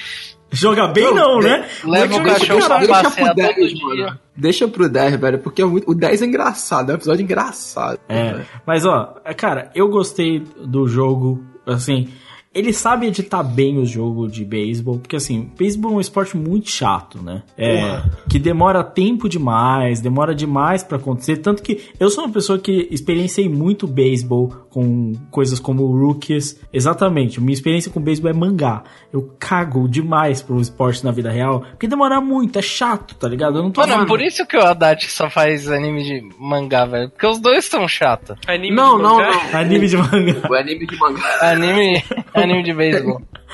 [0.52, 1.68] Joga bem não, né?
[1.84, 3.86] Leva o cachorro pra passear pro todo 10, dia.
[3.86, 4.20] mano.
[4.36, 8.00] Deixa pro 10, velho, porque é muito, o 10 é engraçado, é um episódio engraçado.
[8.08, 12.10] É, mas ó, cara, eu gostei do jogo, assim,
[12.58, 16.70] ele sabe editar bem o jogo de beisebol, porque assim, beisebol é um esporte muito
[16.70, 17.44] chato, né?
[17.58, 22.58] É, que demora tempo demais, demora demais pra acontecer, tanto que eu sou uma pessoa
[22.58, 28.84] que experienciei muito beisebol com coisas como rookies, exatamente, minha experiência com beisebol é mangá.
[29.12, 33.58] Eu cago demais pro esporte na vida real, porque demora muito, é chato, tá ligado?
[33.58, 37.10] Eu não tô Mano, por isso que o Haddad só faz anime de mangá, velho.
[37.10, 38.36] Porque os dois são chato.
[38.48, 39.32] Anime Não, de não, mangá.
[39.52, 39.60] não.
[39.60, 40.50] Anime de mangá.
[40.50, 41.38] O anime de mangá.
[41.42, 43.22] Anime, anime de beisebol.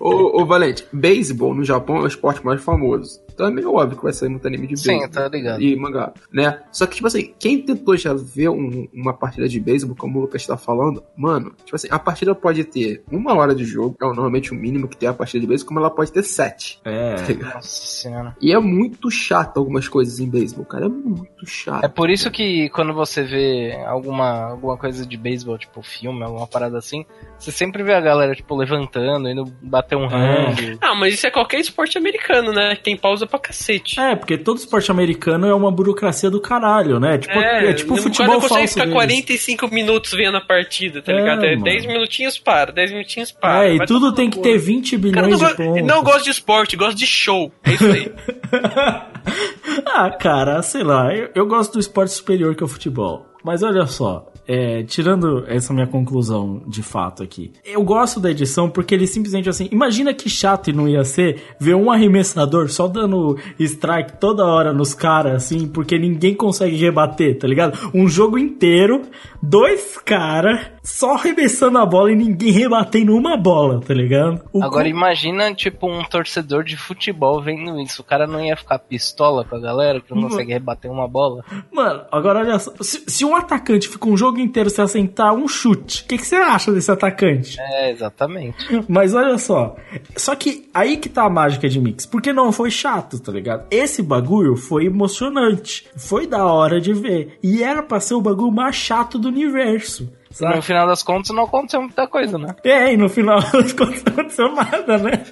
[0.00, 3.20] Ô, ô, Valente, beisebol no Japão é o esporte mais famoso.
[3.32, 5.10] Então é meio óbvio que vai sair muito anime de Sim, beisebol.
[5.10, 5.62] tá ligado.
[5.62, 6.60] E mangá, né?
[6.72, 10.22] Só que, tipo assim, quem tentou já ver um- uma partida de beisebol, como o
[10.22, 14.04] Lucas tá falando, mano, tipo assim, a partida pode ter uma hora de jogo, é
[14.06, 16.80] normalmente o mínimo que tem a partida de beisebol, como ela pode ter sete.
[16.84, 17.14] É.
[17.14, 17.54] tá?
[17.54, 18.36] Nossa senhora.
[18.40, 20.86] E é muito chato algumas coisas em beisebol, cara.
[20.86, 21.84] É muito chato.
[21.84, 26.46] É por isso que quando você vê alguma, alguma coisa de beisebol, tipo filme, alguma
[26.46, 27.04] parada assim,
[27.38, 30.78] você sempre vê a galera, tipo, levantando, indo bater um rango.
[30.82, 32.76] Ah, mas isso é qualquer esporte americano, né?
[32.76, 33.98] Tem pausa pra cacete.
[33.98, 37.16] É, porque todo esporte americano é uma burocracia do caralho, né?
[37.16, 38.94] Tipo, é, tipo não- futebol não consegue falso ficar deles.
[38.94, 41.44] 45 minutos vendo a partida, tá É, ligado?
[41.44, 41.64] É mano.
[41.64, 43.64] 10 minutinhos para, 10 minutinhos para.
[43.66, 45.86] É, e tudo tem que ter 20 O cara bilhões não, de pontos.
[45.86, 47.50] não gosta de esporte, gosta de show.
[47.64, 48.12] É isso aí.
[49.86, 53.26] ah, cara, sei lá, eu, eu gosto do esporte superior que é o futebol.
[53.44, 58.70] Mas olha só, é, tirando essa minha conclusão de fato aqui, eu gosto da edição
[58.70, 63.36] porque ele simplesmente assim, imagina que chato não ia ser ver um arremessador só dando
[63.58, 67.78] strike toda hora nos caras, assim, porque ninguém consegue rebater, tá ligado?
[67.94, 69.02] Um jogo inteiro,
[69.42, 74.40] dois caras só arremessando a bola e ninguém rebatendo uma bola, tá ligado?
[74.52, 78.00] O Agora co- imagina, tipo, um torcedor de futebol vendo isso.
[78.00, 81.44] O cara não ia ficar pistola com a galera que não consegue rebater uma bola.
[81.70, 82.72] Mano, agora olha só.
[82.80, 86.26] Se, se um atacante fica um jogo inteiro sem assentar um chute, o que, que
[86.26, 87.60] você acha desse atacante?
[87.60, 88.56] É, exatamente.
[88.88, 89.76] Mas olha só.
[90.16, 92.06] Só que aí que tá a mágica de Mix.
[92.06, 93.66] Porque não foi chato, tá ligado?
[93.70, 95.86] Esse bagulho foi emocionante.
[95.96, 97.38] Foi da hora de ver.
[97.42, 100.12] E era pra ser o bagulho mais chato do universo.
[100.30, 100.56] Sabe?
[100.56, 102.54] No final das contas não aconteceu muita coisa, né?
[102.62, 105.24] É, e no final das contas não aconteceu nada, né?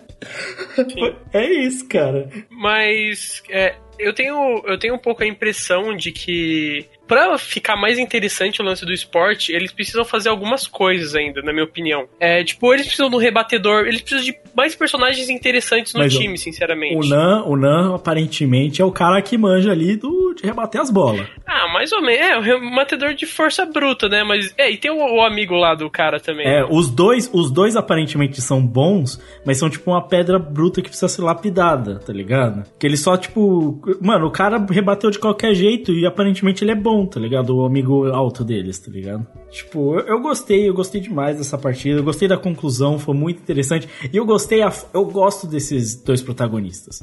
[1.32, 2.28] É isso, cara.
[2.50, 7.98] Mas é, Eu tenho, eu tenho um pouco a impressão de que Pra ficar mais
[7.98, 12.08] interessante o lance do esporte, eles precisam fazer algumas coisas ainda, na minha opinião.
[12.18, 16.36] É, tipo, eles precisam um rebatedor, eles precisam de mais personagens interessantes no Mas, time,
[16.36, 16.96] sinceramente.
[16.96, 20.90] O Nan, o Nan, aparentemente, é o cara que manja ali do, de rebater as
[20.90, 21.26] bolas.
[21.46, 22.26] Ah, mais ou menos.
[22.26, 24.22] É, o rebatedor de força bruta, né?
[24.22, 24.54] Mas.
[24.56, 26.46] É, e tem o, o amigo lá do cara também.
[26.46, 30.88] É, os dois, os dois aparentemente são bons, mas são tipo uma pedra bruta que
[30.88, 32.64] precisa ser lapidada, tá ligado?
[32.78, 33.80] Que ele só, tipo.
[34.00, 37.56] Mano, o cara rebateu de qualquer jeito e aparentemente ele é bom, tá ligado?
[37.56, 39.26] O amigo alto deles, tá ligado?
[39.50, 43.40] Tipo, eu, eu gostei, eu gostei demais dessa partida, eu gostei da conclusão, foi muito
[43.40, 43.88] interessante.
[44.12, 47.02] E eu gostei, a, eu gosto desses dois protagonistas.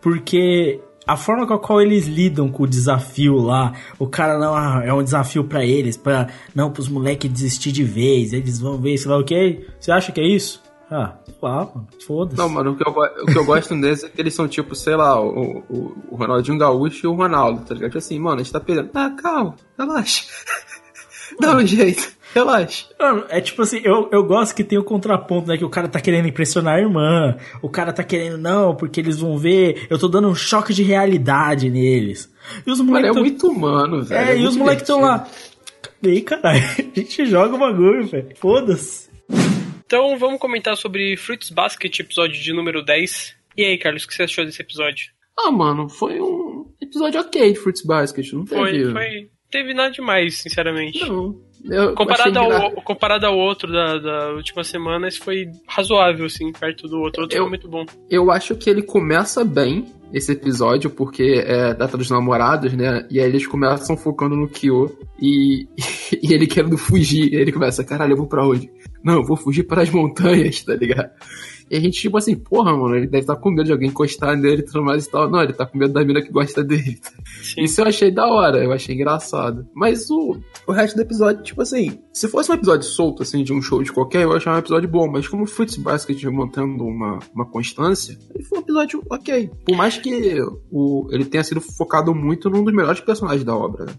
[0.00, 4.54] Porque a forma com a qual eles lidam com o desafio lá, o cara não
[4.54, 8.78] ah, é um desafio pra eles, para não pros moleques desistir de vez, eles vão
[8.78, 9.66] ver, sei lá o que.
[9.80, 10.62] Você acha que é isso?
[10.90, 12.36] Ah, lá, mano, foda-se.
[12.36, 14.74] Não, mano, o que, eu, o que eu gosto deles é que eles são tipo,
[14.74, 17.90] sei lá, o, o, o Ronaldinho Gaúcho e o Ronaldo, tá ligado?
[17.90, 18.90] Tipo assim, mano, a gente tá perdendo.
[18.94, 20.24] Ah, calma, relaxa.
[21.40, 22.86] Dá um jeito, relaxa.
[22.98, 25.56] Mano, é tipo assim, eu, eu gosto que tem o contraponto, né?
[25.56, 29.18] Que o cara tá querendo impressionar a irmã, o cara tá querendo, não, porque eles
[29.18, 32.32] vão ver, eu tô dando um choque de realidade neles.
[32.66, 33.10] E os Mano, moleques.
[33.10, 34.20] é tão- muito humano, velho.
[34.30, 35.28] É, e muito os moleques estão lá.
[36.00, 36.60] Caguei, caralho.
[36.96, 38.28] A gente joga o bagulho, velho.
[38.36, 39.10] Foda-se.
[39.86, 43.34] Então vamos comentar sobre Fruits Basket, episódio de número 10.
[43.56, 45.06] E aí, Carlos, o que você achou desse episódio?
[45.38, 48.92] Ah, mano, foi um episódio ok de Fruits Basket, não Foi, teve.
[48.92, 49.30] foi.
[49.52, 50.98] Teve nada demais, sinceramente.
[51.06, 51.36] Não.
[51.64, 56.88] Eu Comparado ao, comparado ao outro da, da última semana, esse foi razoável, assim, perto
[56.88, 57.20] do outro.
[57.20, 57.84] O outro Eu- foi muito bom.
[58.10, 63.06] Eu acho que ele começa bem, esse episódio, porque é data dos namorados, né?
[63.10, 65.68] E aí eles começam focando no Kyo e,
[66.22, 67.32] e ele querendo fugir.
[67.32, 68.68] Ele começa, caralho, eu vou pra onde?
[69.04, 71.10] Não, eu vou fugir para as montanhas, tá ligado?
[71.72, 74.36] E a gente, tipo assim, porra, mano, ele deve estar com medo de alguém encostar
[74.36, 75.30] nele e tudo mais e tal.
[75.30, 77.00] Não, ele tá com medo da mina que gosta dele.
[77.42, 77.62] Sim.
[77.62, 79.66] Isso eu achei da hora, eu achei engraçado.
[79.74, 83.54] Mas o, o resto do episódio, tipo assim, se fosse um episódio solto, assim, de
[83.54, 85.10] um show de qualquer, eu achar um episódio bom.
[85.10, 89.50] Mas como o Fruits Basket mantendo uma, uma constância, ele foi um episódio ok.
[89.64, 93.86] Por mais que o, ele tenha sido focado muito num dos melhores personagens da obra,
[93.86, 93.94] né?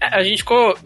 [0.00, 0.76] É, a gente ficou.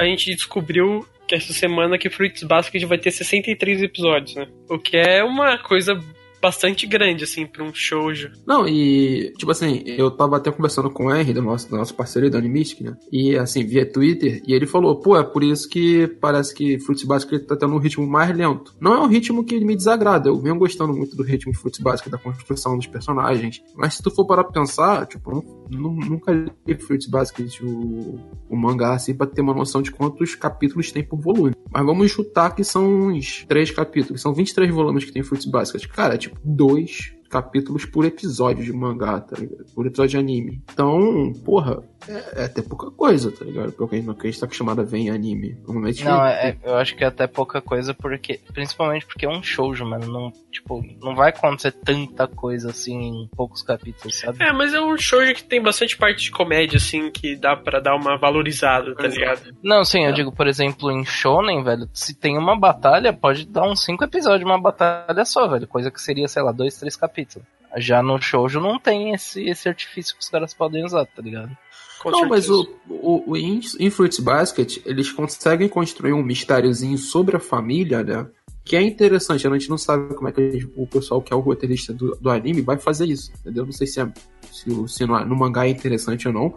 [0.00, 4.46] A gente, descobriu essa semana que Fruits Basket vai ter 63 episódios, né?
[4.68, 5.98] O que é uma coisa
[6.40, 8.30] bastante grande, assim, pra um shoujo.
[8.46, 11.94] Não, e, tipo assim, eu tava até conversando com o Henry, do nosso, do nosso
[11.94, 12.96] parceiro da Animistic, né?
[13.12, 17.04] E, assim, via Twitter, e ele falou, pô, é por isso que parece que Fruits
[17.04, 18.74] Basket tá tendo um ritmo mais lento.
[18.80, 21.80] Não é um ritmo que me desagrada, eu venho gostando muito do ritmo de Fruits
[21.80, 23.62] Basket, da construção dos personagens.
[23.74, 28.18] Mas se tu for parar pra pensar, tipo, eu nu- nunca li Fruits Basket, o,
[28.48, 31.54] o mangá, assim, pra ter uma noção de quantos capítulos tem por volume.
[31.70, 35.86] Mas vamos chutar que são uns três capítulos, são 23 volumes que tem Fruits Basket.
[35.88, 39.66] Cara, é tipo dois capítulos por episódio de mangá, tá ligado?
[39.74, 40.62] Por episódio de anime.
[40.72, 43.72] Então, porra, é, é até pouca coisa, tá ligado?
[43.72, 45.56] Porque no que a gente tá acostumado a ver em anime.
[45.66, 46.04] Normalmente.
[46.04, 48.40] Não, é, é- eu acho que é até pouca coisa, porque.
[48.52, 50.06] Principalmente porque é um shoujo, mano.
[50.06, 54.42] Não, tipo, não vai acontecer tanta coisa assim em poucos capítulos, sabe?
[54.42, 57.80] É, mas é um shoujo que tem bastante parte de comédia, assim, que dá pra
[57.80, 59.54] dar uma valorizada, tá ligado?
[59.62, 63.62] Não, sim, eu digo, por exemplo, em Shonen, velho, se tem uma batalha, pode dar
[63.64, 65.66] uns cinco episódios de uma batalha só, velho.
[65.66, 67.46] Coisa que seria, sei lá, dois, três capítulos.
[67.76, 71.50] Já no shoujo não tem esse, esse artifício que os caras podem usar, tá ligado?
[72.00, 72.68] Com Não, mas certeza.
[72.88, 78.02] o, o, o em, em Fruits Basket, eles conseguem construir um mistériozinho sobre a família,
[78.02, 78.26] né?
[78.64, 81.40] Que é interessante, a gente não sabe como é que o pessoal que é o
[81.40, 83.64] roteirista do, do anime vai fazer isso, entendeu?
[83.64, 84.12] Não sei se, é,
[84.56, 86.54] se, se no, no mangá é interessante ou não,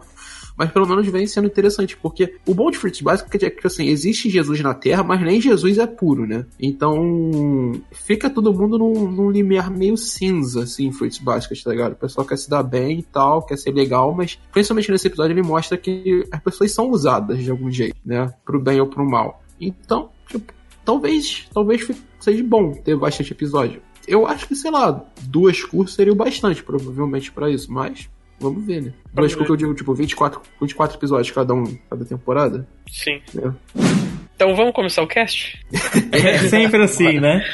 [0.60, 3.88] mas pelo menos vem sendo interessante, porque o bom de Fruits Basket é que, assim,
[3.88, 6.44] existe Jesus na Terra, mas nem Jesus é puro, né?
[6.60, 11.92] Então, fica todo mundo num, num limiar meio cinza, assim, Fruits Basket, tá ligado?
[11.92, 15.32] O pessoal quer se dar bem e tal, quer ser legal, mas principalmente nesse episódio
[15.32, 18.30] ele mostra que as pessoas são usadas de algum jeito, né?
[18.44, 19.42] Pro bem ou pro mal.
[19.58, 20.52] Então, tipo,
[20.84, 23.80] talvez, talvez seja bom ter bastante episódio.
[24.10, 28.66] Eu acho que, sei lá, duas cursos seria o bastante, provavelmente, pra isso, mas vamos
[28.66, 28.92] ver, né?
[29.14, 29.38] Duas ver.
[29.38, 32.66] cursos eu digo, tipo, 24, 24 episódios cada um, cada temporada.
[32.90, 33.20] Sim.
[33.38, 33.52] É.
[34.34, 35.64] Então vamos começar o cast?
[36.10, 37.44] É sempre assim, né?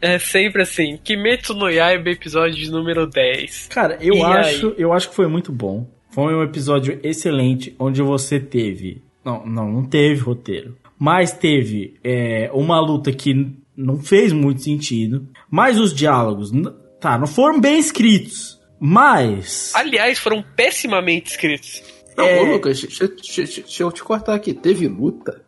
[0.00, 0.96] É sempre assim.
[1.02, 3.66] Kimetsu no Yaiba, episódio de número 10.
[3.68, 5.88] Cara, eu E acho, eu acho que foi muito bom.
[6.10, 12.48] Foi um episódio excelente onde você teve, não, não, não teve roteiro, mas teve é,
[12.54, 16.50] uma luta que não fez muito sentido, mas os diálogos,
[17.00, 21.82] tá, não foram bem escritos, mas Aliás, foram pessimamente escritos.
[22.16, 22.40] Não, É.
[22.40, 24.54] ô Lucas, deixa, deixa- deixa eu te cortar aqui.
[24.54, 25.44] Teve luta?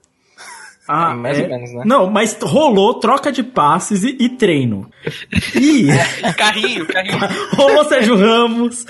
[0.88, 1.42] Ah, mais é?
[1.42, 1.82] ou menos, né?
[1.84, 4.88] Não, mas rolou troca de passes e, e treino.
[5.54, 5.86] E
[6.36, 7.18] Carrinho, carrinho.
[7.54, 8.86] rolou Sérgio Ramos,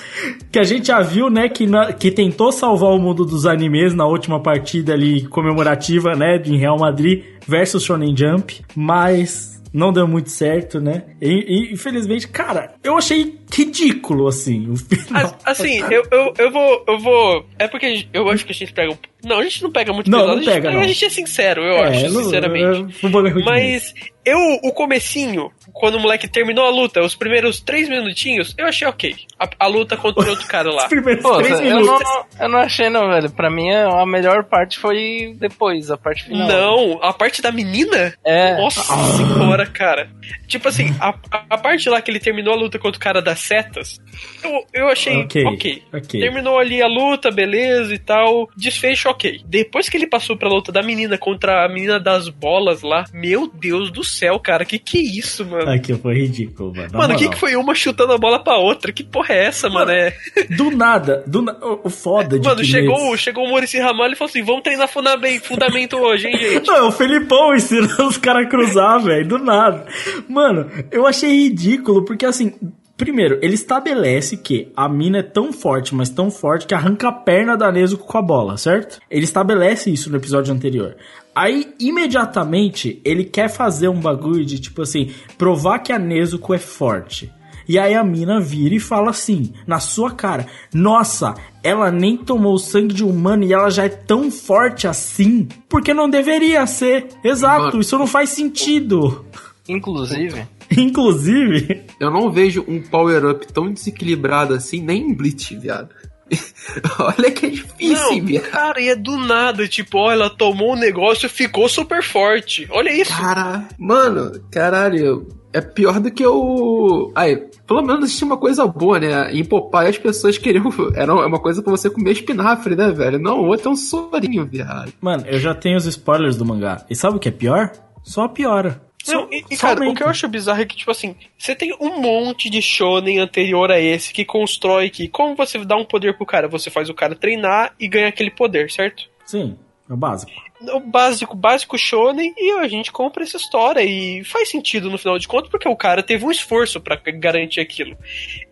[0.53, 3.95] que a gente já viu, né, que, na- que tentou salvar o mundo dos animes
[3.95, 10.09] na última partida ali comemorativa, né, em Real Madrid versus Shonen Jump, mas não deu
[10.09, 11.05] muito certo, né?
[11.21, 11.29] E,
[11.71, 15.25] e, infelizmente, cara, eu achei ridículo, assim, o final.
[15.25, 16.85] As- Assim, eu, eu, eu vou.
[16.89, 17.45] Eu vou.
[17.59, 18.97] É porque eu acho que a gente pega um.
[19.25, 20.35] Não, a gente não pega muito Não, pesado.
[20.37, 20.81] não a gente, pega, não.
[20.81, 22.95] A gente é sincero, eu É, acho, não- sinceramente.
[23.03, 23.93] bagulho ruim Mas
[24.25, 28.87] eu, o comecinho, quando o moleque terminou a luta, os primeiros três minutinhos, eu achei
[28.87, 29.17] ok.
[29.39, 30.83] A, a luta contra o outro cara lá.
[30.83, 32.01] Os primeiros Pô, três eu minutos.
[32.03, 33.31] não, eu não achei não, velho.
[33.31, 36.47] Pra mim a melhor parte foi depois, a parte final.
[36.47, 38.15] Não, a parte da menina?
[38.25, 38.57] É.
[38.57, 38.83] Nossa
[39.17, 40.11] senhora, cara.
[40.47, 41.15] Tipo assim, a,
[41.51, 43.99] a parte lá que ele terminou a luta contra o cara das setas,
[44.45, 45.83] eu, eu achei Ok, ok.
[45.93, 46.21] ok.
[46.21, 48.49] Terminou ali a luta, beleza e tal.
[48.57, 49.41] Desfecho ok.
[49.45, 53.51] Depois que ele passou pra luta da menina contra a menina das bolas lá, meu
[53.53, 55.71] Deus do céu, cara, que que é isso, mano?
[55.71, 56.91] Aqui foi ridículo, mano.
[56.93, 58.93] Mano, o que, que foi uma chutando a bola pra outra?
[58.93, 59.91] Que porra é essa, mano?
[59.91, 60.15] É...
[60.57, 61.53] Do nada, do na...
[61.53, 65.45] o, foda de Mano, chegou, chegou o Maurício Ramalho e falou assim: vamos treinar fundamento,
[65.45, 66.67] fundamento hoje, hein, gente?
[66.67, 69.87] Não, é o Felipão ensinando os caras a cruzar, velho, do nada.
[70.29, 72.55] Mano, eu achei ridículo, porque assim,
[72.99, 77.13] primeiro, ele estabelece que a mina é tão forte, mas tão forte que arranca a
[77.13, 79.01] perna da Nezuko com a bola, certo?
[79.09, 80.97] Ele estabelece isso no episódio anterior.
[81.35, 86.59] Aí, imediatamente, ele quer fazer um bagulho de, tipo assim, provar que a Nezuko é
[86.59, 87.33] forte.
[87.69, 92.55] E aí a mina vira e fala assim, na sua cara: Nossa, ela nem tomou
[92.55, 95.47] o sangue de humano e ela já é tão forte assim?
[95.69, 97.09] Porque não deveria ser.
[97.23, 99.27] Exato, isso não faz sentido.
[99.69, 105.89] Inclusive, Inclusive, Eu não vejo um power-up tão desequilibrado assim, nem em Bleach, viado.
[106.99, 108.51] Olha que é difícil, Não, viado.
[108.51, 112.67] cara, e é do nada, tipo, ó, ela tomou um negócio e ficou super forte.
[112.71, 113.17] Olha isso.
[113.17, 117.11] Cara, mano, caralho, é pior do que o.
[117.15, 117.35] Aí,
[117.67, 119.33] pelo menos tinha uma coisa boa, né?
[119.33, 120.71] Em Popeye as pessoas queriam.
[120.95, 123.19] Era uma coisa pra você comer espinafre, né, velho?
[123.19, 124.93] Não, o outro é um sorinho, viado.
[125.01, 126.85] mano, eu já tenho os spoilers do mangá.
[126.91, 127.73] E sabe o que é pior?
[128.03, 128.83] Só piora.
[129.13, 131.75] Não, e, e, cara, o que eu acho bizarro é que, tipo assim, você tem
[131.81, 136.17] um monte de shonen anterior a esse que constrói que, como você dá um poder
[136.17, 136.49] pro cara?
[136.49, 139.05] Você faz o cara treinar e ganha aquele poder, certo?
[139.25, 139.57] Sim,
[139.89, 140.33] é o básico.
[140.61, 145.19] o básico, básico shonen e a gente compra essa história e faz sentido no final
[145.19, 147.97] de contas porque o cara teve um esforço pra garantir aquilo.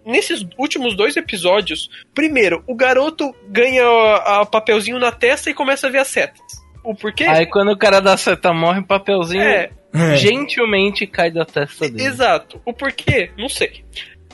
[0.04, 5.86] Nesses últimos dois episódios, primeiro, o garoto ganha a, a papelzinho na testa e começa
[5.86, 6.66] a ver as setas.
[6.86, 7.24] O porquê?
[7.24, 10.16] aí quando o cara da seta morre, o papelzinho É, É.
[10.16, 12.04] gentilmente cai da testa dele.
[12.04, 12.60] exato.
[12.64, 13.30] O porquê?
[13.38, 13.84] Não sei.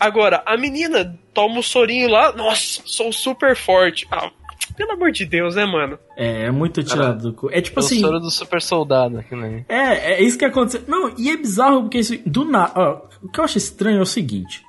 [0.00, 4.06] Agora, a menina toma o sorinho lá, nossa, sou super forte.
[4.10, 4.30] Ah,
[4.76, 5.98] pelo amor de Deus, né, mano?
[6.16, 7.48] É, é muito tirado do cu.
[7.52, 8.00] É tipo É o assim.
[8.00, 9.64] soro do super soldado aqui, né?
[9.68, 10.82] É, é isso que aconteceu.
[10.88, 13.02] Não, e é bizarro porque isso, do nada.
[13.22, 14.62] O que eu acho estranho é o seguinte.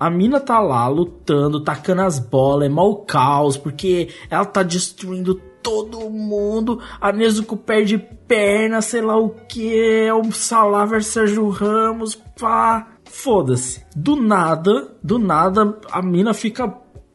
[0.00, 5.42] A mina tá lá lutando, tacando as bolas, é mau caos, porque ela tá destruindo
[5.68, 6.80] todo mundo.
[6.98, 9.78] A Nezuko perde perna, sei lá o que.
[9.78, 12.86] É o Salah versus Sérgio Ramos, pá.
[13.04, 13.84] Foda-se.
[13.94, 16.68] Do nada, do nada, a mina fica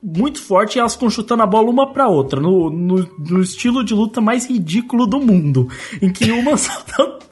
[0.03, 3.83] muito forte e elas ficam chutando a bola uma pra outra, no, no, no estilo
[3.83, 5.69] de luta mais ridículo do mundo,
[6.01, 6.71] em que uma só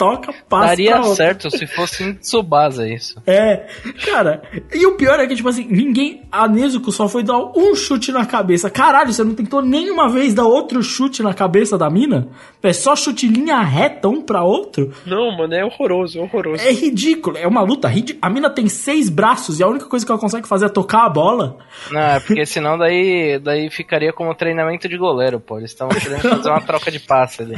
[0.02, 1.16] toca, passa Daria pra outra.
[1.16, 3.22] certo se fosse em Tsubasa isso.
[3.28, 3.68] É,
[4.06, 4.42] cara,
[4.74, 6.22] e o pior é que, tipo assim, ninguém.
[6.32, 8.70] A Nezuko só foi dar um chute na cabeça.
[8.70, 12.30] Caralho, você não tentou nenhuma vez dar outro chute na cabeça da mina?
[12.64, 14.92] É só chute em linha reta, um pra outro?
[15.06, 16.64] Não, mano, é horroroso, é horroroso.
[16.64, 18.26] É ridículo, é uma luta ridícula.
[18.26, 21.06] A mina tem seis braços e a única coisa que ela consegue fazer é tocar
[21.06, 21.58] a bola.
[21.92, 25.58] Não, é porque senão daí, daí ficaria como treinamento de goleiro, pô.
[25.58, 27.56] Eles estavam querendo fazer uma troca de passe ali.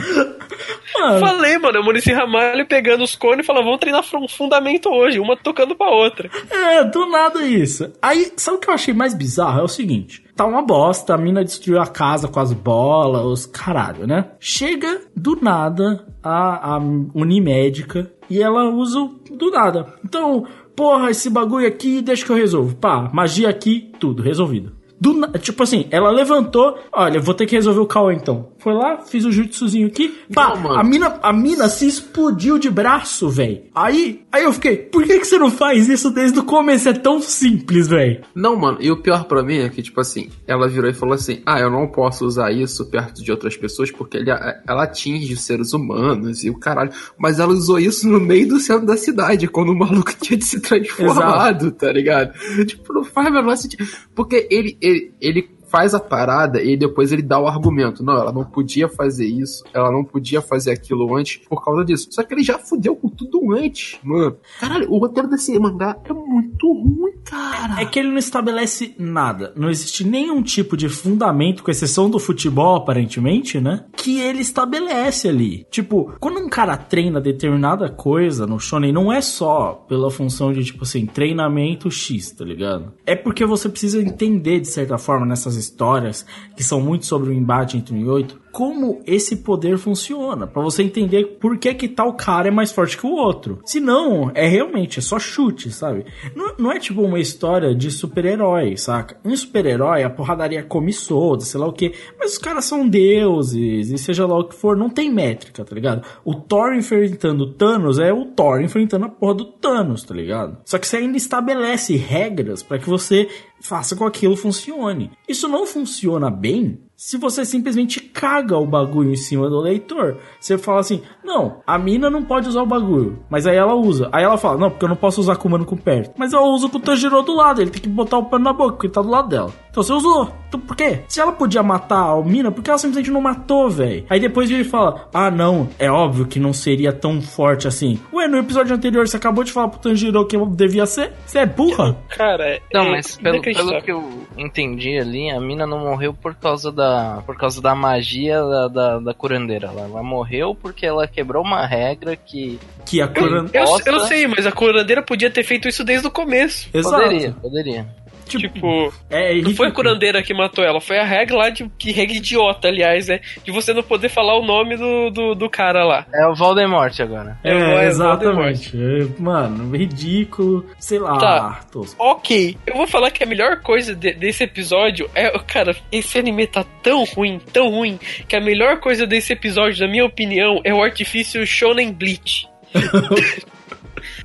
[0.97, 4.89] Mano, Falei, mano, o Maurício Ramalho pegando os cones e falando, vamos treinar um fundamento
[4.89, 6.29] hoje, uma tocando pra outra.
[6.49, 7.91] É, do nada isso.
[8.01, 9.59] Aí, sabe o que eu achei mais bizarro?
[9.59, 13.45] É o seguinte: tá uma bosta, a mina destruiu a casa com as bolas, os
[13.45, 14.31] caralho, né?
[14.39, 19.93] Chega do nada a, a Unimédica e ela usa o do nada.
[20.05, 22.75] Então, porra, esse bagulho aqui, deixa que eu resolvo.
[22.75, 24.82] Pá, magia aqui, tudo, resolvido.
[25.03, 28.53] Do tipo assim, ela levantou, olha, vou ter que resolver o caô então.
[28.57, 32.69] Foi lá, fiz o jutsuzinho aqui, pá, Não, a mina, a mina se explodiu de
[32.69, 33.63] braço, velho.
[33.75, 36.87] Aí, aí eu fiquei, por que que você não faz isso desde o começo?
[36.87, 38.23] É tão simples, velho.
[38.33, 41.15] Não, mano, e o pior pra mim é que, tipo assim, ela virou e falou
[41.15, 45.33] assim: Ah, eu não posso usar isso perto de outras pessoas porque ele, ela atinge
[45.33, 46.91] os seres humanos e o caralho.
[47.17, 50.45] Mas ela usou isso no meio do centro da cidade, quando o maluco tinha de
[50.45, 52.31] se transformado, tá ligado?
[52.65, 53.85] Tipo, não faz o menor sentido.
[54.15, 55.41] Porque ele, ele, ele
[55.73, 58.03] faz a parada e depois ele dá o argumento.
[58.03, 62.09] Não, ela não podia fazer isso, ela não podia fazer aquilo antes por causa disso.
[62.11, 64.37] Só que ele já fudeu com tudo antes, mano.
[64.59, 67.81] Caralho, o roteiro desse mangá é muito ruim, cara.
[67.81, 69.51] É que ele não estabelece nada.
[69.55, 73.85] Não existe nenhum tipo de fundamento, com exceção do futebol, aparentemente, né?
[73.97, 75.65] Que ele estabelece ali.
[75.71, 80.63] Tipo, quando um cara treina determinada coisa no shonen, não é só pela função de,
[80.63, 82.93] tipo assim, treinamento X, tá ligado?
[83.07, 87.33] É porque você precisa entender, de certa forma, nessas histórias, que são muito sobre o
[87.33, 91.87] embate entre um e oito, como esse poder funciona, para você entender por que que
[91.87, 93.59] tal cara é mais forte que o outro.
[93.65, 96.05] Se não, é realmente é só chute, sabe?
[96.35, 99.17] Não, não é tipo uma história de super-herói, saca?
[99.25, 103.89] Em super-herói a porradaria come solta, sei lá o que, mas os caras são deuses
[103.89, 106.03] e seja lá o que for, não tem métrica, tá ligado?
[106.23, 110.59] O Thor enfrentando o Thanos é o Thor enfrentando a porra do Thanos, tá ligado?
[110.63, 113.27] Só que você ainda estabelece regras para que você
[113.59, 115.09] faça com que aquilo funcione.
[115.27, 120.19] Isso não funciona bem se você simplesmente caga o bagulho em cima do leitor.
[120.39, 124.07] Você fala assim: não, a mina não pode usar o bagulho, mas aí ela usa.
[124.09, 126.13] Aí ela fala: não, porque eu não posso usar com o mano com perto.
[126.17, 128.53] Mas ela usa com o Tanjiro do lado, ele tem que botar o pano na
[128.53, 129.51] boca, porque ele tá do lado dela.
[129.69, 130.31] Então você usou.
[130.47, 131.01] Então por quê?
[131.09, 134.05] Se ela podia matar a mina, por que ela simplesmente não matou, velho?
[134.09, 137.99] Aí depois ele fala: ah, não, é óbvio que não seria tão forte assim.
[138.13, 141.11] Ué, no episódio anterior você acabou de falar pro Tanjiro que devia ser?
[141.25, 141.97] Você é burra?
[142.07, 142.61] Cara, é.
[142.73, 146.92] Não, mas pelo, pelo que eu entendi ali, a mina não morreu por causa da,
[147.25, 149.67] por causa da magia da, da, da curandeira.
[149.67, 153.45] Ela, ela morreu porque ela quebrou uma regra que Que a cura...
[153.53, 153.89] Eu, Nossa.
[153.89, 156.69] eu sei, mas a curandeira podia ter feito isso desde o começo.
[156.73, 157.03] Exato.
[157.03, 158.02] poderia, poderia.
[158.25, 161.69] Tipo, é não foi a curandeira que matou ela, foi a regra lá de.
[161.77, 163.19] Que regra idiota, aliás, é.
[163.43, 166.05] De você não poder falar o nome do, do, do cara lá.
[166.13, 167.37] É o Voldemort agora.
[167.43, 168.71] É o- É, é exatamente.
[168.75, 170.65] É, Mano, ridículo.
[170.79, 171.17] Sei lá.
[171.17, 171.59] Tá.
[171.71, 171.95] tosco.
[172.03, 175.31] Ok, eu vou falar que a melhor coisa de- desse episódio é.
[175.47, 179.91] Cara, esse anime tá tão ruim, tão ruim, que a melhor coisa desse episódio, na
[179.91, 182.47] minha opinião, é o artifício Shonen Bleach.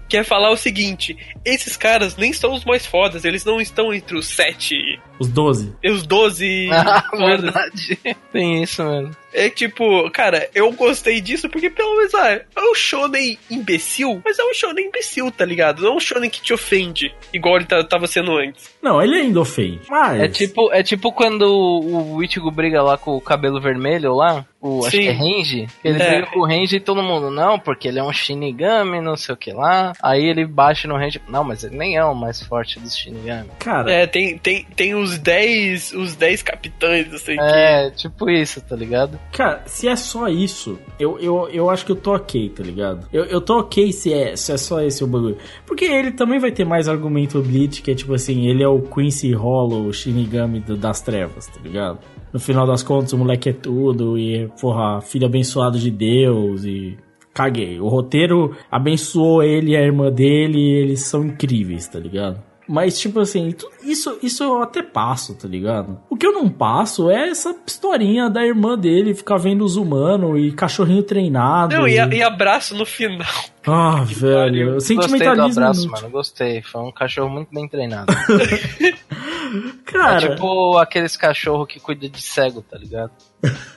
[0.09, 3.93] que é falar o seguinte: esses caras nem são os mais fodas, eles não estão
[3.93, 5.73] entre os sete Os 12.
[5.83, 7.99] e os 12 Ah, verdade.
[8.33, 9.17] Tem isso mesmo.
[9.33, 14.39] É tipo, cara, eu gostei disso porque pelo menos ah, é um shonen imbecil, mas
[14.39, 15.83] é um shonen imbecil, tá ligado?
[15.83, 18.75] Não é um shonen que te ofende, igual ele tá- tava sendo antes.
[18.83, 19.81] Não, ele ainda ofende.
[19.89, 20.21] Mas.
[20.21, 24.47] É tipo, é tipo quando o o Ichigo briga lá com o cabelo vermelho lá,
[24.61, 25.03] o, acho Sim.
[25.03, 26.09] que é Range, ele É.
[26.11, 29.35] briga com o Range e todo mundo, não, porque ele é um Shinigami, não sei
[29.35, 29.93] o que lá.
[30.03, 33.51] Aí ele baixa no Range, não, mas ele nem é o mais forte dos Shinigami.
[33.59, 37.41] Cara, É, tem, tem, tem os 10 os 10 capitães, assim, que...
[37.41, 39.19] É, tipo isso, tá ligado?
[39.33, 43.07] cara, se é só isso, eu, eu, eu acho que eu tô ok, tá ligado?
[43.13, 45.39] Eu, eu tô ok se é, se é só esse o bagulho.
[45.65, 48.83] Porque ele também vai ter mais argumento Bleach, que é tipo assim, ele é o
[48.83, 52.01] Quincy Hollow, o Shinigami do- das trevas, tá ligado?
[52.33, 56.99] No final das contas, o moleque é tudo, e, porra, filho abençoado de Deus, e.
[57.33, 57.79] Caguei.
[57.79, 62.43] O roteiro abençoou ele e a irmã dele, e eles são incríveis, tá ligado?
[62.69, 65.99] Mas, tipo assim, isso, isso eu até passo, tá ligado?
[66.11, 70.39] O que eu não passo é essa historinha da irmã dele ficar vendo os humanos
[70.39, 71.75] e cachorrinho treinado.
[71.75, 73.27] Não, e, a- e abraço no final.
[73.67, 74.75] Ah, velho.
[74.75, 75.63] Gostei do Sentimentalismo.
[75.63, 76.61] abraço, mano, gostei.
[76.63, 78.13] Foi um cachorro muito bem treinado.
[79.85, 83.11] Cara, É tipo aqueles cachorros que cuida de cego, tá ligado?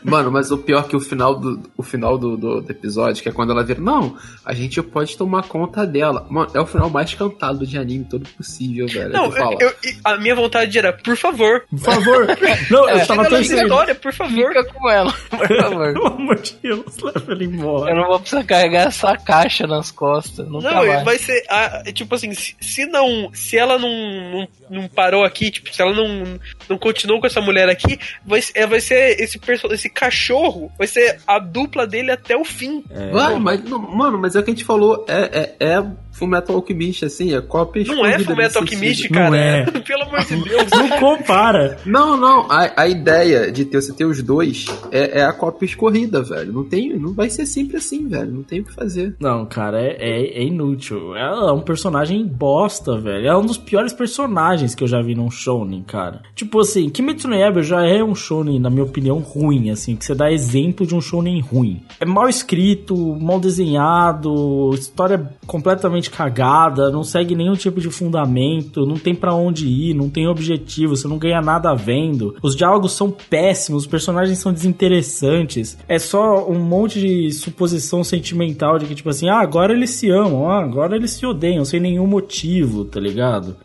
[0.04, 3.30] Mano, mas o pior que o final do, o final do, do, do episódio, que
[3.30, 6.26] é quando ela vira, não, a gente pode tomar conta dela.
[6.30, 9.12] Mano, é o final mais cantado de anime todo possível, velho.
[9.14, 12.28] Não, eu, eu- a minha vontade era, por favor, por favor.
[12.72, 13.62] Não, eu É, tava chega na torcendo.
[13.62, 14.48] história, por favor.
[14.48, 15.94] Fica com ela, por favor.
[15.94, 17.92] Pelo amor de Deus, leva ele embora.
[17.92, 20.48] Eu não vou precisar carregar essa caixa nas costas.
[20.48, 21.04] Nunca Não, mais.
[21.04, 21.44] vai ser.
[21.48, 23.30] ah, tipo assim, se, se não.
[23.34, 24.48] Se ela não, não,
[24.82, 28.58] não parou aqui, tipo, se ela não, não continuou com essa mulher aqui, vai, ser-
[28.58, 32.84] é, vai ser esse, esse cachorro, vai ser a dupla dele até o fim.
[33.12, 36.58] Vai, mas, não, mano, mas é o que a gente falou, é, é, é Fullmetal
[36.58, 39.16] Alchemist, assim, é cópia Não é Fullmetal Alchemist, sentido.
[39.16, 39.38] Não cara.
[39.38, 39.66] é.
[39.82, 40.70] Pelo amor de Deus.
[40.72, 41.78] Não compara.
[41.86, 45.66] Não, não, a, a ideia de ter, você ter os dois é, é a cópia
[45.66, 46.52] escorrida, velho.
[46.52, 48.32] Não tem, não vai ser sempre assim, velho.
[48.32, 49.16] Não tem o que fazer.
[49.20, 51.16] Não, cara, é, é, é inútil.
[51.16, 53.28] Ela é um personagem bosta, velho.
[53.28, 56.22] É um dos piores personagens que eu já vi num shounen, cara.
[56.36, 59.41] Tipo assim, Kimetsu no Yaiba já é um shounen, na minha opinião, ruim,
[59.72, 61.82] assim, que você dá exemplo de um shounen ruim.
[62.00, 68.98] É mal escrito, mal desenhado, história completamente cagada, não segue nenhum tipo de fundamento, não
[68.98, 72.36] tem pra onde ir, não tem objetivo, você não ganha nada vendo.
[72.42, 75.78] Os diálogos são péssimos, os personagens são desinteressantes.
[75.88, 80.10] É só um monte de suposição sentimental de que, tipo assim, ah, agora eles se
[80.10, 83.56] amam, ah, agora eles se odeiam, sem nenhum motivo, tá ligado?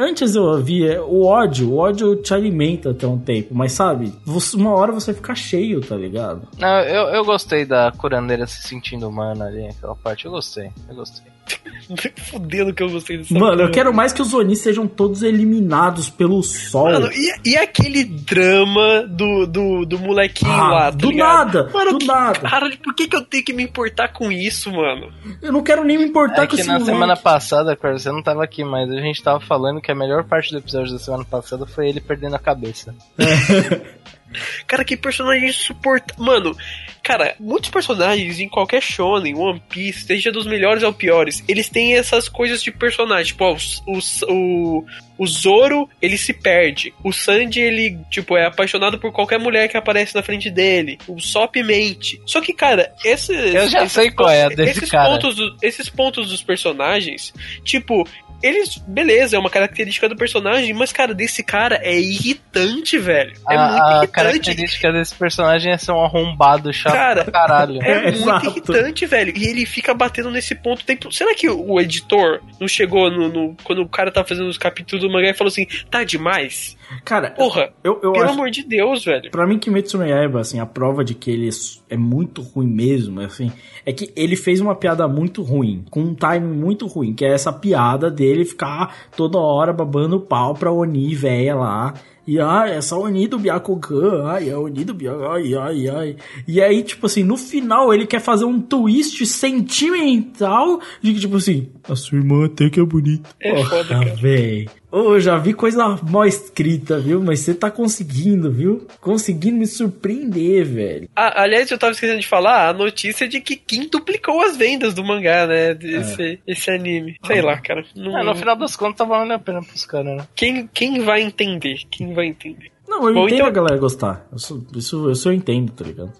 [0.00, 4.10] Antes eu via o ódio, o ódio te alimenta até um tempo, mas sabe,
[4.54, 6.48] uma hora você fica cheio, tá ligado?
[6.58, 10.24] Não, eu, eu gostei da curandeira se sentindo humana ali, aquela parte.
[10.24, 11.30] Eu gostei, eu gostei.
[12.30, 16.08] Fudendo que eu gostei dessa Mano, eu quero mais que os Oni sejam todos eliminados
[16.08, 16.84] pelo sol.
[16.92, 21.54] Mano, e, e aquele drama do, do, do molequinho Ah, lá, tá do ligado?
[21.64, 22.48] nada, Mano, do que- nada.
[22.48, 25.12] Caralho, por que, que eu tenho que me importar com isso, mano?
[25.42, 26.92] Eu não quero nem me importar É com que esse na moleque.
[26.92, 30.22] semana passada, cara, você não tava aqui, mas a gente tava falando que a melhor
[30.24, 32.94] parte do episódio da semana passada foi ele perdendo a cabeça.
[34.66, 36.24] Cara, que personagem insuportável.
[36.24, 36.56] Mano,
[37.02, 41.94] cara, muitos personagens em qualquer shonen, One Piece, seja dos melhores ou piores, eles têm
[41.96, 43.26] essas coisas de personagem.
[43.32, 43.56] Tipo, ó,
[43.86, 43.98] o,
[44.32, 44.86] o,
[45.18, 46.94] o, Zoro, ele se perde.
[47.02, 50.98] O Sanji, ele, tipo, é apaixonado por qualquer mulher que aparece na frente dele.
[51.08, 52.20] O Sop mente.
[52.24, 53.36] Só que, cara, esses...
[53.54, 55.10] Eu já esses sei qual é desse esses cara.
[55.10, 57.32] Pontos do- esses pontos dos personagens,
[57.64, 58.06] tipo...
[58.42, 63.32] Eles, beleza, é uma característica do personagem, mas, cara, desse cara é irritante, velho.
[63.48, 64.12] É a, muito a irritante.
[64.12, 67.82] característica desse personagem é ser um arrombado chato Cara, pra caralho.
[67.82, 68.46] É, É, muito exato.
[68.46, 69.32] irritante, velho.
[69.36, 71.12] E ele fica batendo nesse ponto o tempo.
[71.12, 75.04] Será que o editor não chegou no, no- quando o cara tá fazendo os capítulos
[75.04, 76.76] do mangá e falou assim: tá demais?
[77.04, 78.34] Cara, Porra, eu, eu pelo acho...
[78.34, 79.30] amor de Deus, velho.
[79.30, 81.48] Pra mim, Kimetsu no Yaiba, assim, a prova de que ele
[81.88, 83.52] é muito ruim mesmo, assim,
[83.84, 87.32] é que ele fez uma piada muito ruim, com um timing muito ruim, que é
[87.32, 91.94] essa piada dele ficar toda hora babando o pau pra Oni véia lá.
[92.26, 96.16] E ah, essa Oni do Byakugan, ai, é a Oni do Byakugan, ai, ai, ai.
[96.46, 101.36] E aí, tipo assim, no final ele quer fazer um twist sentimental de que, tipo
[101.36, 103.30] assim, a sua irmã até que é bonita.
[103.40, 104.14] É foda, cara.
[104.14, 104.68] véi.
[104.92, 107.22] Ô, eu já vi coisa mal escrita, viu?
[107.22, 108.86] Mas você tá conseguindo, viu?
[109.00, 111.08] Conseguindo me surpreender, velho.
[111.14, 115.04] Ah, aliás, eu tava esquecendo de falar a notícia de que quintuplicou as vendas do
[115.04, 115.74] mangá, né?
[115.74, 117.16] Desse esse anime.
[117.24, 117.84] Sei lá, cara.
[117.94, 120.26] Não- É, no final das contas tá valendo a pena pros caras, né?
[120.34, 121.76] quem, quem vai entender?
[121.90, 122.70] Quem vai entender?
[122.88, 124.26] Não, eu Bom, entendo então- a galera gostar.
[124.32, 126.12] Eu sou- isso, isso eu entendo, tá ligado?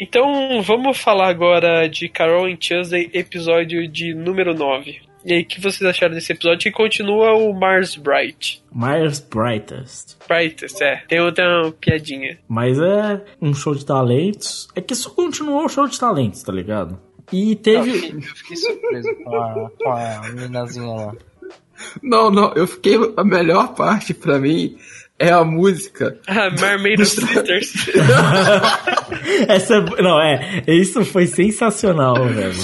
[0.00, 5.00] Então, vamos falar agora de Carol and Tuesday, episódio de número 9.
[5.24, 6.58] E aí, o que vocês acharam desse episódio?
[6.60, 8.62] Que continua o Mars Bright.
[8.72, 10.16] Myers Brightest.
[10.28, 11.02] Brightest, é.
[11.08, 12.38] Tem outra piadinha.
[12.48, 14.68] Mas é um show de talentos.
[14.74, 16.98] É que só continuou o show de talentos, tá ligado?
[17.32, 17.90] E teve.
[17.90, 21.12] Eu fiquei, eu fiquei surpreso com a, com a minazinha lá.
[22.02, 22.96] Não, não, eu fiquei.
[23.16, 24.78] A melhor parte pra mim
[25.18, 26.18] é a música.
[26.26, 27.72] Ah, Mermaid Sisters.
[29.48, 29.74] Essa.
[29.76, 30.62] é- Não, é.
[30.66, 32.54] Isso foi sensacional, velho.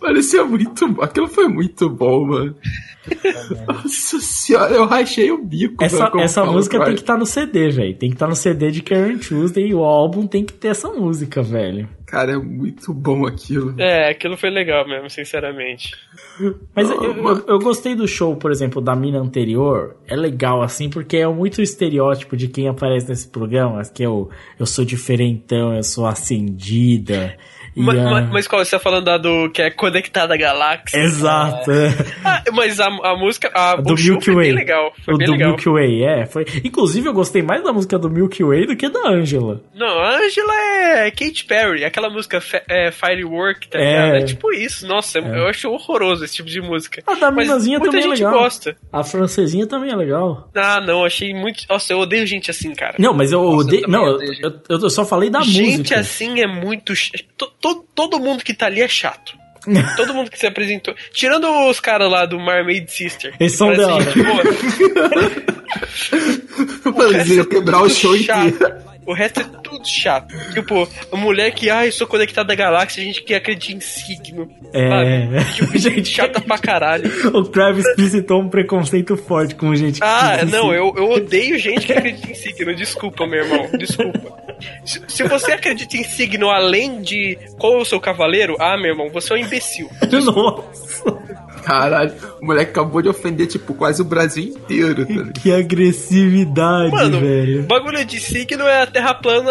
[0.00, 1.02] Parecia muito bom.
[1.02, 2.56] Aquilo foi muito bom, mano.
[3.66, 5.82] Nossa senhora, eu rachei o bico.
[5.82, 7.94] Essa, mano, essa música tem que estar no CD, velho.
[7.96, 10.88] Tem que estar no CD de Karen Tuesday e o álbum tem que ter essa
[10.88, 11.88] música, velho.
[12.06, 13.74] Cara, é muito bom aquilo.
[13.78, 15.94] é, aquilo foi legal mesmo, sinceramente.
[16.74, 19.96] Mas Ah, eu, eu, eu gostei do show, por exemplo, da mina anterior.
[20.08, 24.28] É legal, assim, porque é muito estereótipo de quem aparece nesse programa, que é o
[24.58, 27.36] eu sou diferentão, eu sou acendida.
[27.80, 28.64] E Ma- a- ma- Mas, qual?
[28.64, 30.98] Você tá falando da do que é conectada à galáxia?
[30.98, 31.70] Exato.
[31.70, 31.88] é.
[32.24, 33.50] Ah, mas a, a música.
[33.54, 34.44] A, Do Milky foi Way.
[34.46, 34.92] bem legal.
[35.04, 35.48] Foi o do legal.
[35.50, 36.26] Milky Way, é.
[36.26, 36.44] Foi...
[36.64, 39.60] Inclusive, eu gostei mais da música do Milky Way do que da Angela.
[39.74, 43.84] Não, a Angela é Katy Perry, aquela música é, Firework, tá É.
[44.06, 44.14] ligado?
[44.16, 44.86] É tipo isso.
[44.86, 47.02] Nossa, eu acho horroroso esse tipo de música.
[47.06, 48.40] A da Mas minazinha muita também é gente legal.
[48.42, 48.76] gosta.
[48.92, 50.48] A francesinha também é legal.
[50.54, 51.64] Ah, não, achei muito.
[51.68, 52.96] Nossa, eu odeio gente assim, cara.
[52.98, 53.82] Não, mas eu Nossa, eu odeio.
[53.82, 54.42] também Não, eu, gente.
[54.42, 56.00] eu, eu só falei da gente música.
[56.00, 56.92] assim é muito.
[57.74, 59.38] To- todo mundo que tá ali é chato.
[59.94, 60.94] Todo mundo que se apresentou.
[61.12, 63.34] Tirando os caras lá do Mermaid Sister.
[63.38, 64.52] Eles são Parece da hora.
[64.52, 64.70] gente.
[66.96, 68.46] Mano, eles iam quebrar o show chato.
[68.48, 68.89] inteiro.
[69.10, 70.32] O resto é tudo chato.
[70.52, 74.48] Tipo, a mulher que, ai, sou conectada à galáxia, a gente que acredita em signo.
[74.72, 74.88] É.
[74.88, 75.54] Sabe?
[75.54, 77.10] Tipo, gente chata pra caralho.
[77.34, 81.86] O Travis explicitou um preconceito forte com gente que Ah, não, eu, eu odeio gente
[81.86, 82.74] que acredita em signo.
[82.74, 83.68] Desculpa, meu irmão.
[83.76, 84.38] Desculpa.
[84.84, 88.90] Se, se você acredita em signo além de qual é o seu cavaleiro, ah, meu
[88.90, 89.90] irmão, você é um imbecil.
[90.24, 91.18] Nossa,
[91.62, 95.32] Caralho, o moleque acabou de ofender, tipo, quase o Brasil inteiro, tá ligado?
[95.40, 97.62] que agressividade, Mano, velho.
[97.64, 99.50] bagulho de signo é a terra plana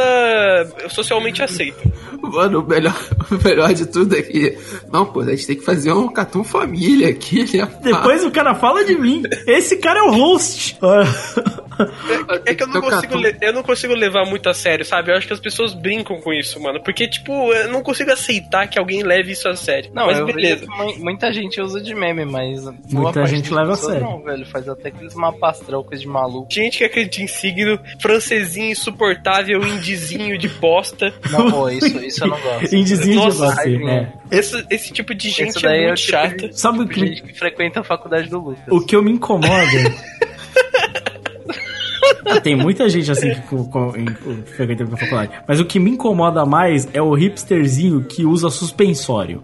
[0.90, 1.80] socialmente aceita.
[2.22, 2.96] Mano, o melhor,
[3.32, 4.58] o melhor de tudo é que.
[4.92, 7.68] Não, pô, a gente tem que fazer um Catum Família aqui, né?
[7.82, 9.24] Depois o cara fala de mim.
[9.48, 10.78] Esse cara é o host.
[12.46, 15.12] É, é que eu não, consigo le- eu não consigo levar muito a sério, sabe?
[15.12, 16.82] Eu acho que as pessoas brincam com isso, mano.
[16.84, 19.90] Porque, tipo, eu não consigo aceitar que alguém leve isso a sério.
[19.94, 20.66] Não, mas beleza.
[20.68, 22.64] que muita gente usa de meme, mas.
[22.92, 24.02] Muita gente leva a sério.
[24.02, 24.46] Não, velho.
[24.46, 26.48] Faz até aqueles mapastrão, coisa de maluco.
[26.52, 31.14] Gente que acredita em signo, francesinho insuportável, indizinho de bosta.
[31.30, 32.74] Não, pô, isso, isso eu não gosto.
[32.76, 34.14] Indizinho de Nossa, você, ai, é.
[34.32, 36.48] Esse, esse tipo de gente Esse daí é é o muito tipo chata.
[36.50, 38.64] de- Sabe o tipo que, gente que frequenta a faculdade do Lucas.
[38.70, 39.50] o que eu me incomoda?
[42.44, 45.32] Tem muita gente assim que frequenta a faculdade.
[45.48, 49.44] Mas o que me incomoda mais é o hipsterzinho que usa suspensório.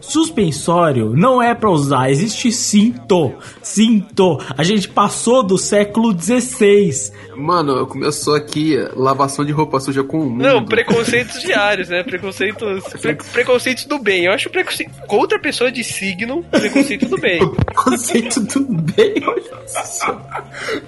[0.00, 3.32] Suspensório não é pra usar, existe cinto.
[3.62, 4.38] Cinto.
[4.56, 6.90] A gente passou do século XVI.
[7.36, 10.42] Mano, começou aqui lavação de roupa suja com o mundo.
[10.42, 12.02] Não, preconceitos diários, né?
[12.02, 12.82] Preconceitos.
[13.00, 14.24] pre- preconceitos do bem.
[14.26, 14.92] Eu acho preconceito.
[15.06, 17.40] Contra pessoa de signo, preconceito do bem.
[17.74, 18.60] Conceito do
[18.94, 19.14] bem.
[19.26, 20.20] olha só.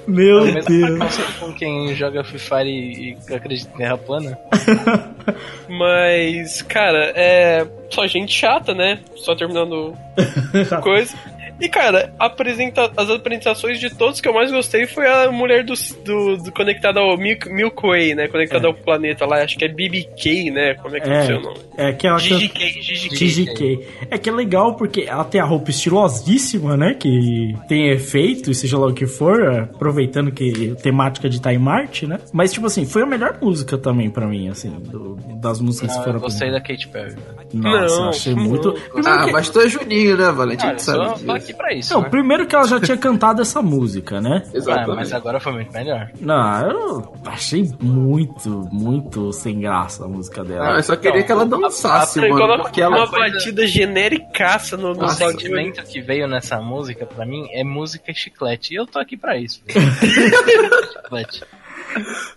[0.06, 1.18] Meu Deus.
[1.38, 4.38] Com quem joga Free Fire e, e acredita em terra plana.
[5.68, 7.66] Mas, cara, é.
[7.90, 8.98] Só gente chata, né?
[9.16, 9.96] Só terminando
[10.82, 11.16] coisa.
[11.60, 12.90] E, cara, apresenta...
[12.96, 17.00] as apresentações de todos que eu mais gostei foi a mulher do, do, do conectada
[17.00, 18.28] ao Milk, Milky Way, né?
[18.28, 20.74] Conectada ao planeta lá, acho que é BBK, né?
[20.74, 21.56] Como é que é, o seu nome?
[21.78, 23.16] É, é aquela que GGK, GGK.
[23.26, 23.86] GGK.
[24.10, 26.94] É que é legal porque ela tem a roupa estilosíssima, né?
[26.94, 29.42] Que tem efeito, e seja lá o que for,
[29.74, 32.18] aproveitando que temática de Time Marte, né?
[32.32, 35.96] Mas, tipo assim, foi a melhor música também pra mim, assim, do- das músicas que
[35.98, 36.60] Não, foram eu gostei da.
[36.60, 37.14] Katy Perry.
[37.54, 38.42] Nossa, Não, achei não.
[38.44, 38.72] muito.
[38.72, 40.64] Primeiro Ah, que- mas tu é Juninho, né, Valente?
[40.64, 41.24] Ah, A eu gente só sabe.
[41.46, 41.94] Aqui pra isso.
[41.94, 42.08] Não, né?
[42.10, 44.42] primeiro que ela já tinha cantado essa música, né?
[44.56, 44.96] Ah, Exatamente.
[44.96, 46.10] mas agora foi muito melhor.
[46.20, 50.74] Não, eu achei muito, muito sem graça a música dela.
[50.74, 52.40] Ah, eu só queria que ela dançasse, Ela mano.
[52.40, 57.24] coloca Porque ela uma batida genericaça no, no O sentimento que veio nessa música, pra
[57.26, 58.74] mim, é música chiclete.
[58.74, 59.62] E eu tô aqui pra isso.
[61.02, 61.44] chiclete.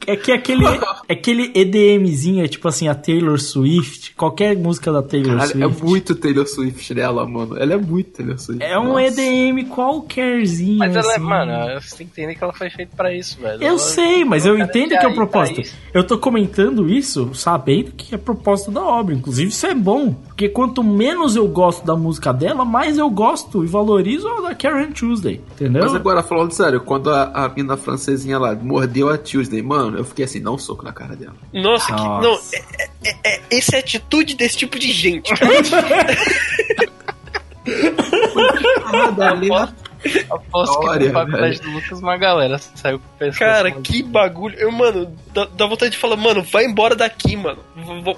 [0.07, 0.65] É que aquele,
[1.07, 5.83] aquele EDMzinho é tipo assim, a Taylor Swift, qualquer música da Taylor Caralho, é Swift.
[5.85, 7.57] muito Taylor Swift dela, mano.
[7.57, 8.63] Ela é muito Taylor Swift.
[8.63, 9.01] É um Nossa.
[9.21, 10.77] EDM qualquerzinho.
[10.79, 11.23] Mas ela é, assim.
[11.23, 13.61] mano, você tem que entender que ela foi feita pra isso, velho.
[13.61, 15.61] Eu Ela- sei, mas eu entendo que é o pra propósito.
[15.93, 19.13] Eu tô comentando isso sabendo que é propósito da obra.
[19.13, 20.13] Inclusive, isso é bom.
[20.13, 24.55] Porque quanto menos eu gosto da música dela, mais eu gosto e valorizo a da
[24.55, 25.41] Karen Tuesday.
[25.53, 25.83] Entendeu?
[25.83, 30.05] Mas agora, falando sério, quando a, a mina francesinha lá mordeu a Tuesday, mano, eu
[30.05, 31.35] fiquei assim, dá um soco na cara dela.
[31.53, 32.21] Nossa, que, Nossa.
[32.21, 32.63] não, é,
[33.03, 35.33] é, é, essa é a atitude desse tipo de gente.
[35.35, 35.49] cara.
[40.29, 41.61] Aposto que História, na faculdade velho.
[41.69, 43.39] do Lucas uma galera saiu com o pescoço.
[43.39, 44.55] Cara, que bagulho.
[44.57, 47.59] Eu, mano, dá, dá vontade de falar, mano, vai embora daqui, mano.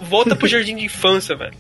[0.02, 1.54] Volta pro jardim de infância, velho.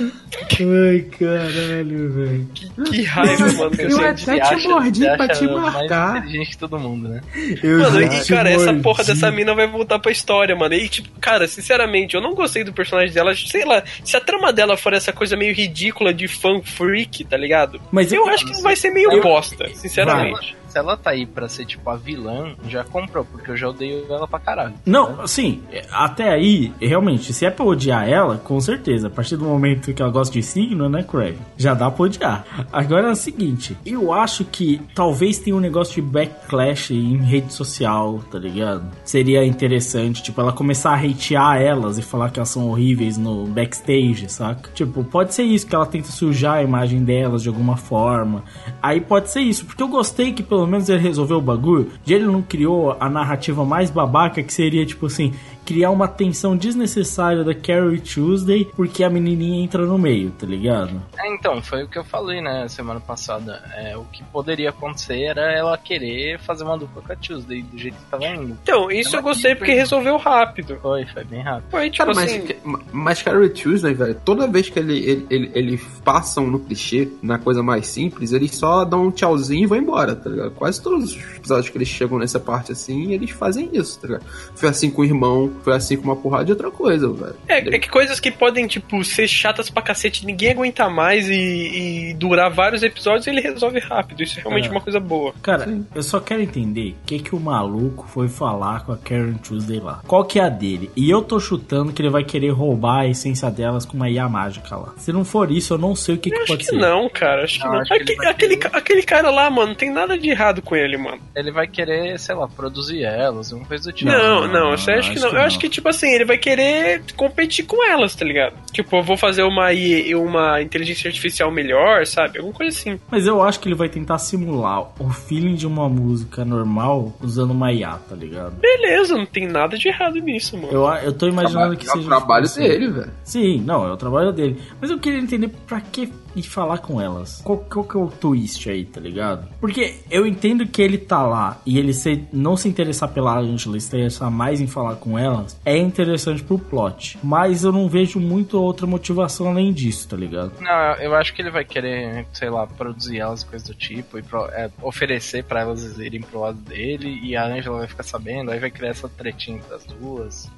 [0.00, 2.48] Ai, caralho, velho.
[2.54, 3.70] Que, que raiva, mano.
[3.70, 6.16] que eu Eu até te mordi pra te mais marcar.
[6.18, 7.20] inteligente que todo mundo, né?
[7.62, 8.82] Eu Mano, e cara, essa mordi.
[8.82, 10.74] porra dessa mina vai voltar pra história, mano.
[10.74, 13.34] E tipo, cara, sinceramente, eu não gostei do personagem dela.
[13.34, 17.36] Sei lá, se a trama dela for essa coisa meio ridícula de fã freak, tá
[17.36, 17.80] ligado?
[17.90, 19.20] Mas eu acho que vai ser meio Eu-
[19.56, 20.56] bosta, sinceramente.
[20.78, 24.28] Ela tá aí pra ser, tipo, a vilã, já comprou, porque eu já odeio ela
[24.28, 24.74] pra caralho.
[24.86, 25.60] Não, assim,
[25.90, 29.08] até aí, realmente, se é pra odiar ela, com certeza.
[29.08, 31.36] A partir do momento que ela gosta de signo, né, Craig?
[31.56, 32.44] Já dá pra odiar.
[32.72, 37.52] Agora é o seguinte, eu acho que talvez tenha um negócio de backlash em rede
[37.52, 38.84] social, tá ligado?
[39.04, 43.46] Seria interessante, tipo, ela começar a hatear elas e falar que elas são horríveis no
[43.46, 44.70] backstage, saca?
[44.72, 48.44] Tipo, pode ser isso, que ela tenta sujar a imagem delas de alguma forma.
[48.80, 52.14] Aí pode ser isso, porque eu gostei que pelo menos ele resolveu o bagulho, de
[52.14, 55.32] ele não criou a narrativa mais babaca que seria tipo assim,
[55.68, 61.02] criar uma tensão desnecessária da Carrie Tuesday porque a menininha entra no meio, tá ligado?
[61.18, 63.62] É, então, foi o que eu falei, né, semana passada.
[63.76, 67.76] É, o que poderia acontecer era ela querer fazer uma dupla com a Tuesday, do
[67.76, 68.56] jeito que tava indo.
[68.62, 70.78] Então, isso eu gostei porque resolveu rápido.
[70.80, 71.70] Foi, foi bem rápido.
[71.70, 72.56] Foi tipo Cara, mas, assim.
[72.90, 77.38] mas Carrie Tuesday, velho, toda vez que ele, ele, ele, ele passam no clichê, na
[77.38, 80.52] coisa mais simples, eles só dão um tchauzinho e vão embora, tá ligado?
[80.52, 84.24] Quase todos os episódios que eles chegam nessa parte assim, eles fazem isso, tá ligado?
[84.54, 87.34] Foi assim com o irmão, foi assim com uma porrada de outra coisa, velho.
[87.48, 92.10] É, é que coisas que podem, tipo, ser chatas pra cacete, ninguém aguentar mais e,
[92.10, 94.22] e durar vários episódios, ele resolve rápido.
[94.22, 94.70] Isso é realmente É.
[94.70, 95.32] uma coisa boa.
[95.42, 99.34] Cara, eu só quero entender o que que o maluco foi falar com a Karen
[99.34, 100.00] Tuesday lá.
[100.06, 100.90] Qual que é a dele?
[100.96, 104.28] E eu tô chutando que ele vai querer roubar a essência delas com uma IA
[104.28, 104.92] mágica lá.
[104.96, 106.76] Se não for isso, eu não sei o que, que Acho pode que ser.
[106.76, 107.44] não, cara.
[107.44, 107.80] Acho que Não, não.
[107.80, 110.28] acho que ele Aque- vai aquele, querer- aquele cara lá, mano, não tem nada de
[110.30, 111.18] errado com ele, mano.
[111.34, 114.10] Ele vai querer, sei lá, produzir elas, uma coisa do tipo.
[114.10, 115.30] Não, não, não, você acha que acho não.
[115.30, 115.46] que Eu não.
[115.48, 118.54] Acho que, tipo assim, ele vai querer competir com elas, tá ligado?
[118.72, 119.68] Tipo, eu vou fazer uma,
[120.16, 122.38] uma inteligência artificial melhor, sabe?
[122.38, 122.98] Alguma coisa assim.
[123.10, 127.50] Mas eu acho que ele vai tentar simular o feeling de uma música normal usando
[127.50, 128.56] uma IA, tá ligado?
[128.56, 130.72] Beleza, não tem nada de errado nisso, mano.
[130.72, 132.08] Eu, eu tô imaginando que é o seja.
[132.08, 132.62] trabalho assim.
[132.62, 133.10] dele, velho.
[133.24, 134.60] Sim, não, é o trabalho dele.
[134.80, 137.40] Mas eu queria entender pra que ir falar com elas.
[137.44, 139.48] Qual, qual que é o twist aí, tá ligado?
[139.60, 143.78] Porque eu entendo que ele tá lá e ele se, não se interessar pela Angela,
[143.78, 147.18] se interessar mais em falar com elas, é interessante pro plot.
[147.22, 150.52] Mas eu não vejo muito outra motivação além disso, tá ligado?
[150.60, 154.22] Não, eu acho que ele vai querer, sei lá, produzir elas, coisas do tipo, e
[154.22, 158.50] pro- é, oferecer pra elas irem pro lado dele, e a Angela vai ficar sabendo,
[158.50, 160.50] aí vai criar essa tretinha entre as duas.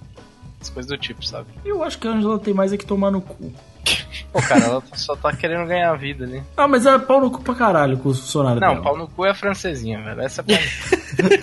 [0.60, 1.46] As coisas do tipo, sabe?
[1.64, 3.50] Eu acho que a Angela tem mais é que tomar no cu.
[4.32, 6.42] Pô, cara, ela só tá querendo ganhar vida ali.
[6.56, 8.82] Ah, mas é pau no cu pra caralho com os funcionários Não, dela.
[8.82, 10.20] pau no cu é a francesinha, velho.
[10.20, 11.34] Essa é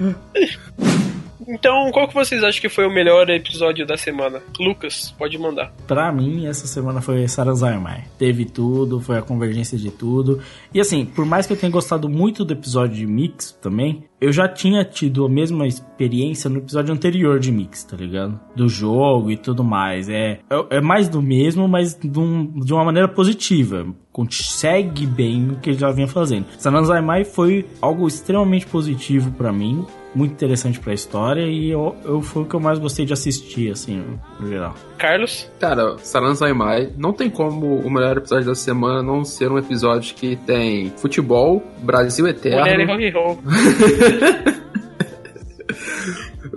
[1.48, 4.40] Então, qual que vocês acham que foi o melhor episódio da semana?
[4.58, 5.72] Lucas, pode mandar.
[5.86, 8.04] Pra mim, essa semana foi Sarazarmai.
[8.18, 10.40] Teve tudo, foi a convergência de tudo.
[10.74, 14.32] E assim, por mais que eu tenha gostado muito do episódio de Mix também, eu
[14.32, 18.40] já tinha tido a mesma experiência no episódio anterior de Mix, tá ligado?
[18.56, 20.08] Do jogo e tudo mais.
[20.08, 23.86] É, é, é mais do mesmo, mas de, um- de uma maneira positiva.
[24.10, 26.46] Consegue bem o que ele já vinha fazendo.
[26.58, 29.84] Sarazarmai foi algo extremamente positivo pra mim.
[30.16, 33.70] Muito interessante pra história e eu, eu, foi o que eu mais gostei de assistir,
[33.70, 34.02] assim,
[34.40, 34.74] no geral.
[34.96, 35.46] Carlos?
[35.60, 40.14] Cara, Saran Zaimai, não tem como o melhor episódio da semana não ser um episódio
[40.14, 42.60] que tem futebol, Brasil eterno.
[42.60, 43.38] Mulher e rock and roll.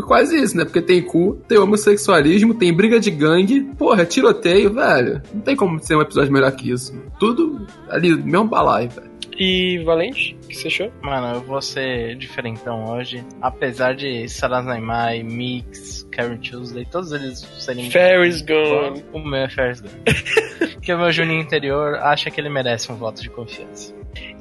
[0.07, 0.63] Quase isso, né?
[0.63, 5.21] Porque tem cu, tem homossexualismo, tem briga de gangue, porra, tiroteio, velho.
[5.33, 6.97] Não tem como ser um episódio melhor que isso.
[7.19, 9.09] Tudo ali, mesmo balaio, velho.
[9.39, 10.91] E Valente, o que você achou?
[11.01, 13.23] Mano, eu vou ser diferentão hoje.
[13.41, 17.89] Apesar de Sarazanmai, Mix, Karen Tuesday, todos eles serem.
[17.89, 19.01] Ferris Gone.
[19.13, 19.93] O meu é Ferris Gone.
[20.73, 23.95] Porque o meu Juninho interior acha que ele merece um voto de confiança.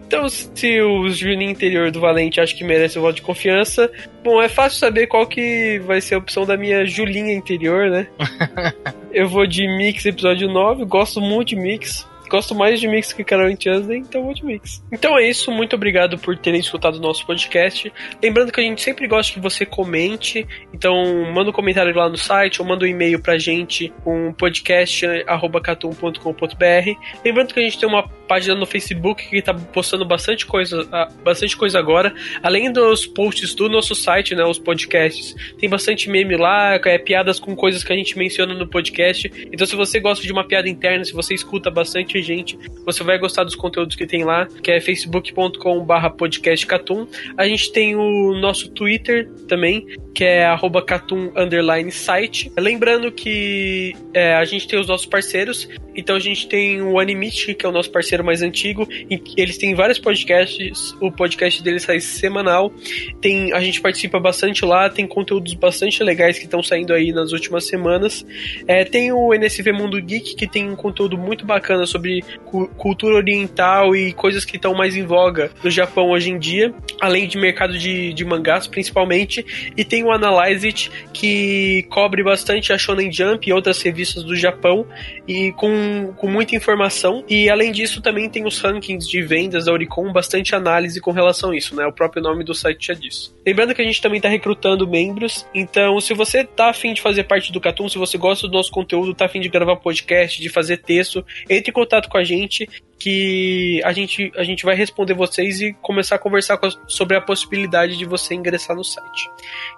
[0.09, 3.93] Então, se o Juninho interior do Valente acha que merece o voto de confiança,
[4.25, 8.09] bom, é fácil saber qual que vai ser a opção da minha Julinha interior, né?
[9.13, 12.08] Eu vou de Mix episódio 9, gosto muito de Mix.
[12.29, 14.85] Gosto mais de Mix que Carol Tuesday, então vou de Mix.
[14.93, 17.91] Então é isso, muito obrigado por terem escutado o nosso podcast.
[18.23, 22.17] Lembrando que a gente sempre gosta que você comente, então manda um comentário lá no
[22.17, 27.25] site ou manda um e-mail pra gente, um podcast@catum.com.br.
[27.25, 31.09] Lembrando que a gente tem uma página no Facebook que tá postando bastante coisa, ah,
[31.25, 35.35] bastante coisa agora, além dos posts do nosso site, né, os podcasts.
[35.59, 39.33] Tem bastante meme lá, é, piadas com coisas que a gente menciona no podcast.
[39.51, 43.19] Então se você gosta de uma piada interna, se você escuta bastante gente, você vai
[43.19, 47.07] gostar dos conteúdos que tem lá, que é facebook.com/podcastcatum.
[47.37, 52.51] A gente tem o nosso Twitter também, que é arroba catum underline site.
[52.59, 57.55] Lembrando que é, a gente tem os nossos parceiros, então a gente tem o Animist,
[57.55, 61.83] que é o nosso parceiro mais antigo, e eles têm vários podcasts, o podcast deles
[61.83, 62.73] sai semanal,
[63.21, 67.33] tem, a gente participa bastante lá, tem conteúdos bastante legais que estão saindo aí nas
[67.33, 68.25] últimas semanas.
[68.67, 72.08] É, tem o NSV Mundo Geek, que tem um conteúdo muito bacana sobre
[72.45, 76.75] cu- cultura oriental e coisas que estão mais em voga no Japão hoje em dia,
[77.01, 79.45] além de mercado de, de mangás principalmente,
[79.77, 84.37] e tem o Analyze It, que cobre bastante a Shonen Jump e outras revistas do
[84.37, 84.87] Japão,
[85.27, 89.73] e com, com muita informação, e além disso também tem os rankings de vendas da
[89.73, 91.87] Oricon, bastante análise com relação a isso, né?
[91.87, 93.35] O próprio nome do site já diz.
[93.47, 97.25] Lembrando que a gente também está recrutando membros, então se você tá afim de fazer
[97.25, 100.49] parte do Catum, se você gosta do nosso conteúdo, tá afim de gravar podcast, de
[100.49, 102.70] fazer texto, entre em contato com a gente
[103.00, 107.18] que a gente, a gente vai responder vocês e começar a conversar com a- sobre
[107.18, 109.30] a possibilidade de você ingressar no site.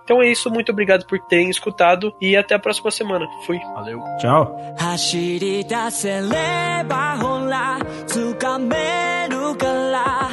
[0.04, 3.26] Então é isso, muito obrigado por terem escutado e até a próxima semana.
[3.46, 3.58] Fui.
[3.74, 4.00] Valeu.
[4.20, 4.56] Tchau.
[4.78, 10.30] 走り出せればほら掴めるから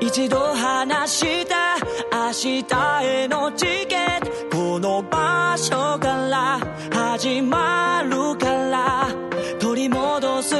[0.00, 1.76] 一度話した
[2.12, 4.20] 明日へのチケッ
[4.50, 6.60] トこの場所から
[6.92, 9.08] 始まるから
[9.58, 10.54] 取り戻す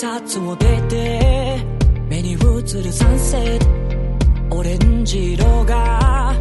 [0.00, 1.62] 改札を出て
[2.08, 6.34] 目に映るサンセットオレンジ色が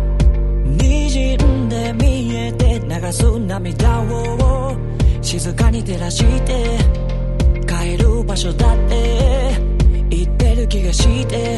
[0.78, 4.78] 滲んで見えて流す涙を
[5.22, 6.78] 静かに照らして
[7.68, 9.52] 帰る場所だって
[10.10, 11.58] 言ってる気がして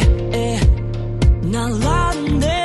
[1.43, 2.61] 並んで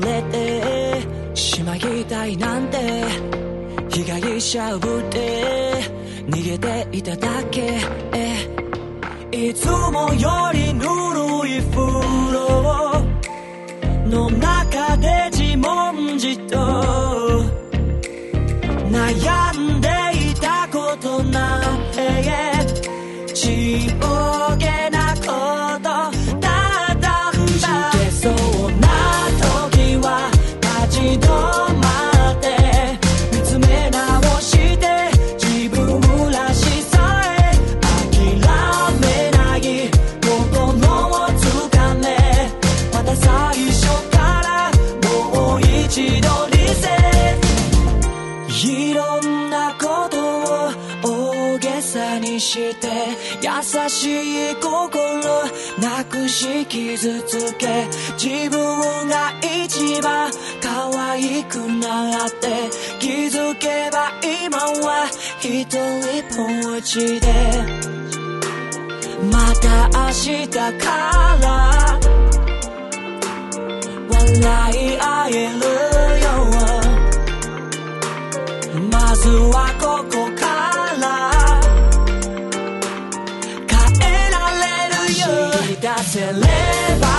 [0.00, 1.02] れて
[1.34, 2.78] しまいたいなんて
[3.90, 5.72] 被害者ぶって
[6.26, 7.78] 逃げていただけ。
[9.30, 10.88] いつもよりぬる
[11.48, 11.76] い風
[12.32, 13.02] 呂
[14.06, 16.56] の中で自問自答。
[18.90, 19.88] 悩んで
[20.30, 22.02] いたことなんて。
[23.34, 24.90] ちぼけ
[52.52, 52.88] して
[53.40, 53.48] 優
[53.88, 55.22] しい心
[55.80, 57.88] なくし傷つけ
[58.18, 60.30] 自分が一番
[60.60, 62.68] 可愛くなって
[63.00, 65.08] 気づけば今は
[65.40, 65.80] 一人
[66.36, 67.32] ぼっちで。
[69.30, 70.58] また明日か
[71.40, 71.46] ら
[74.10, 74.20] 笑
[74.74, 75.60] い合える
[76.24, 76.28] よ
[78.90, 80.41] まずはここから
[85.96, 87.11] vida se.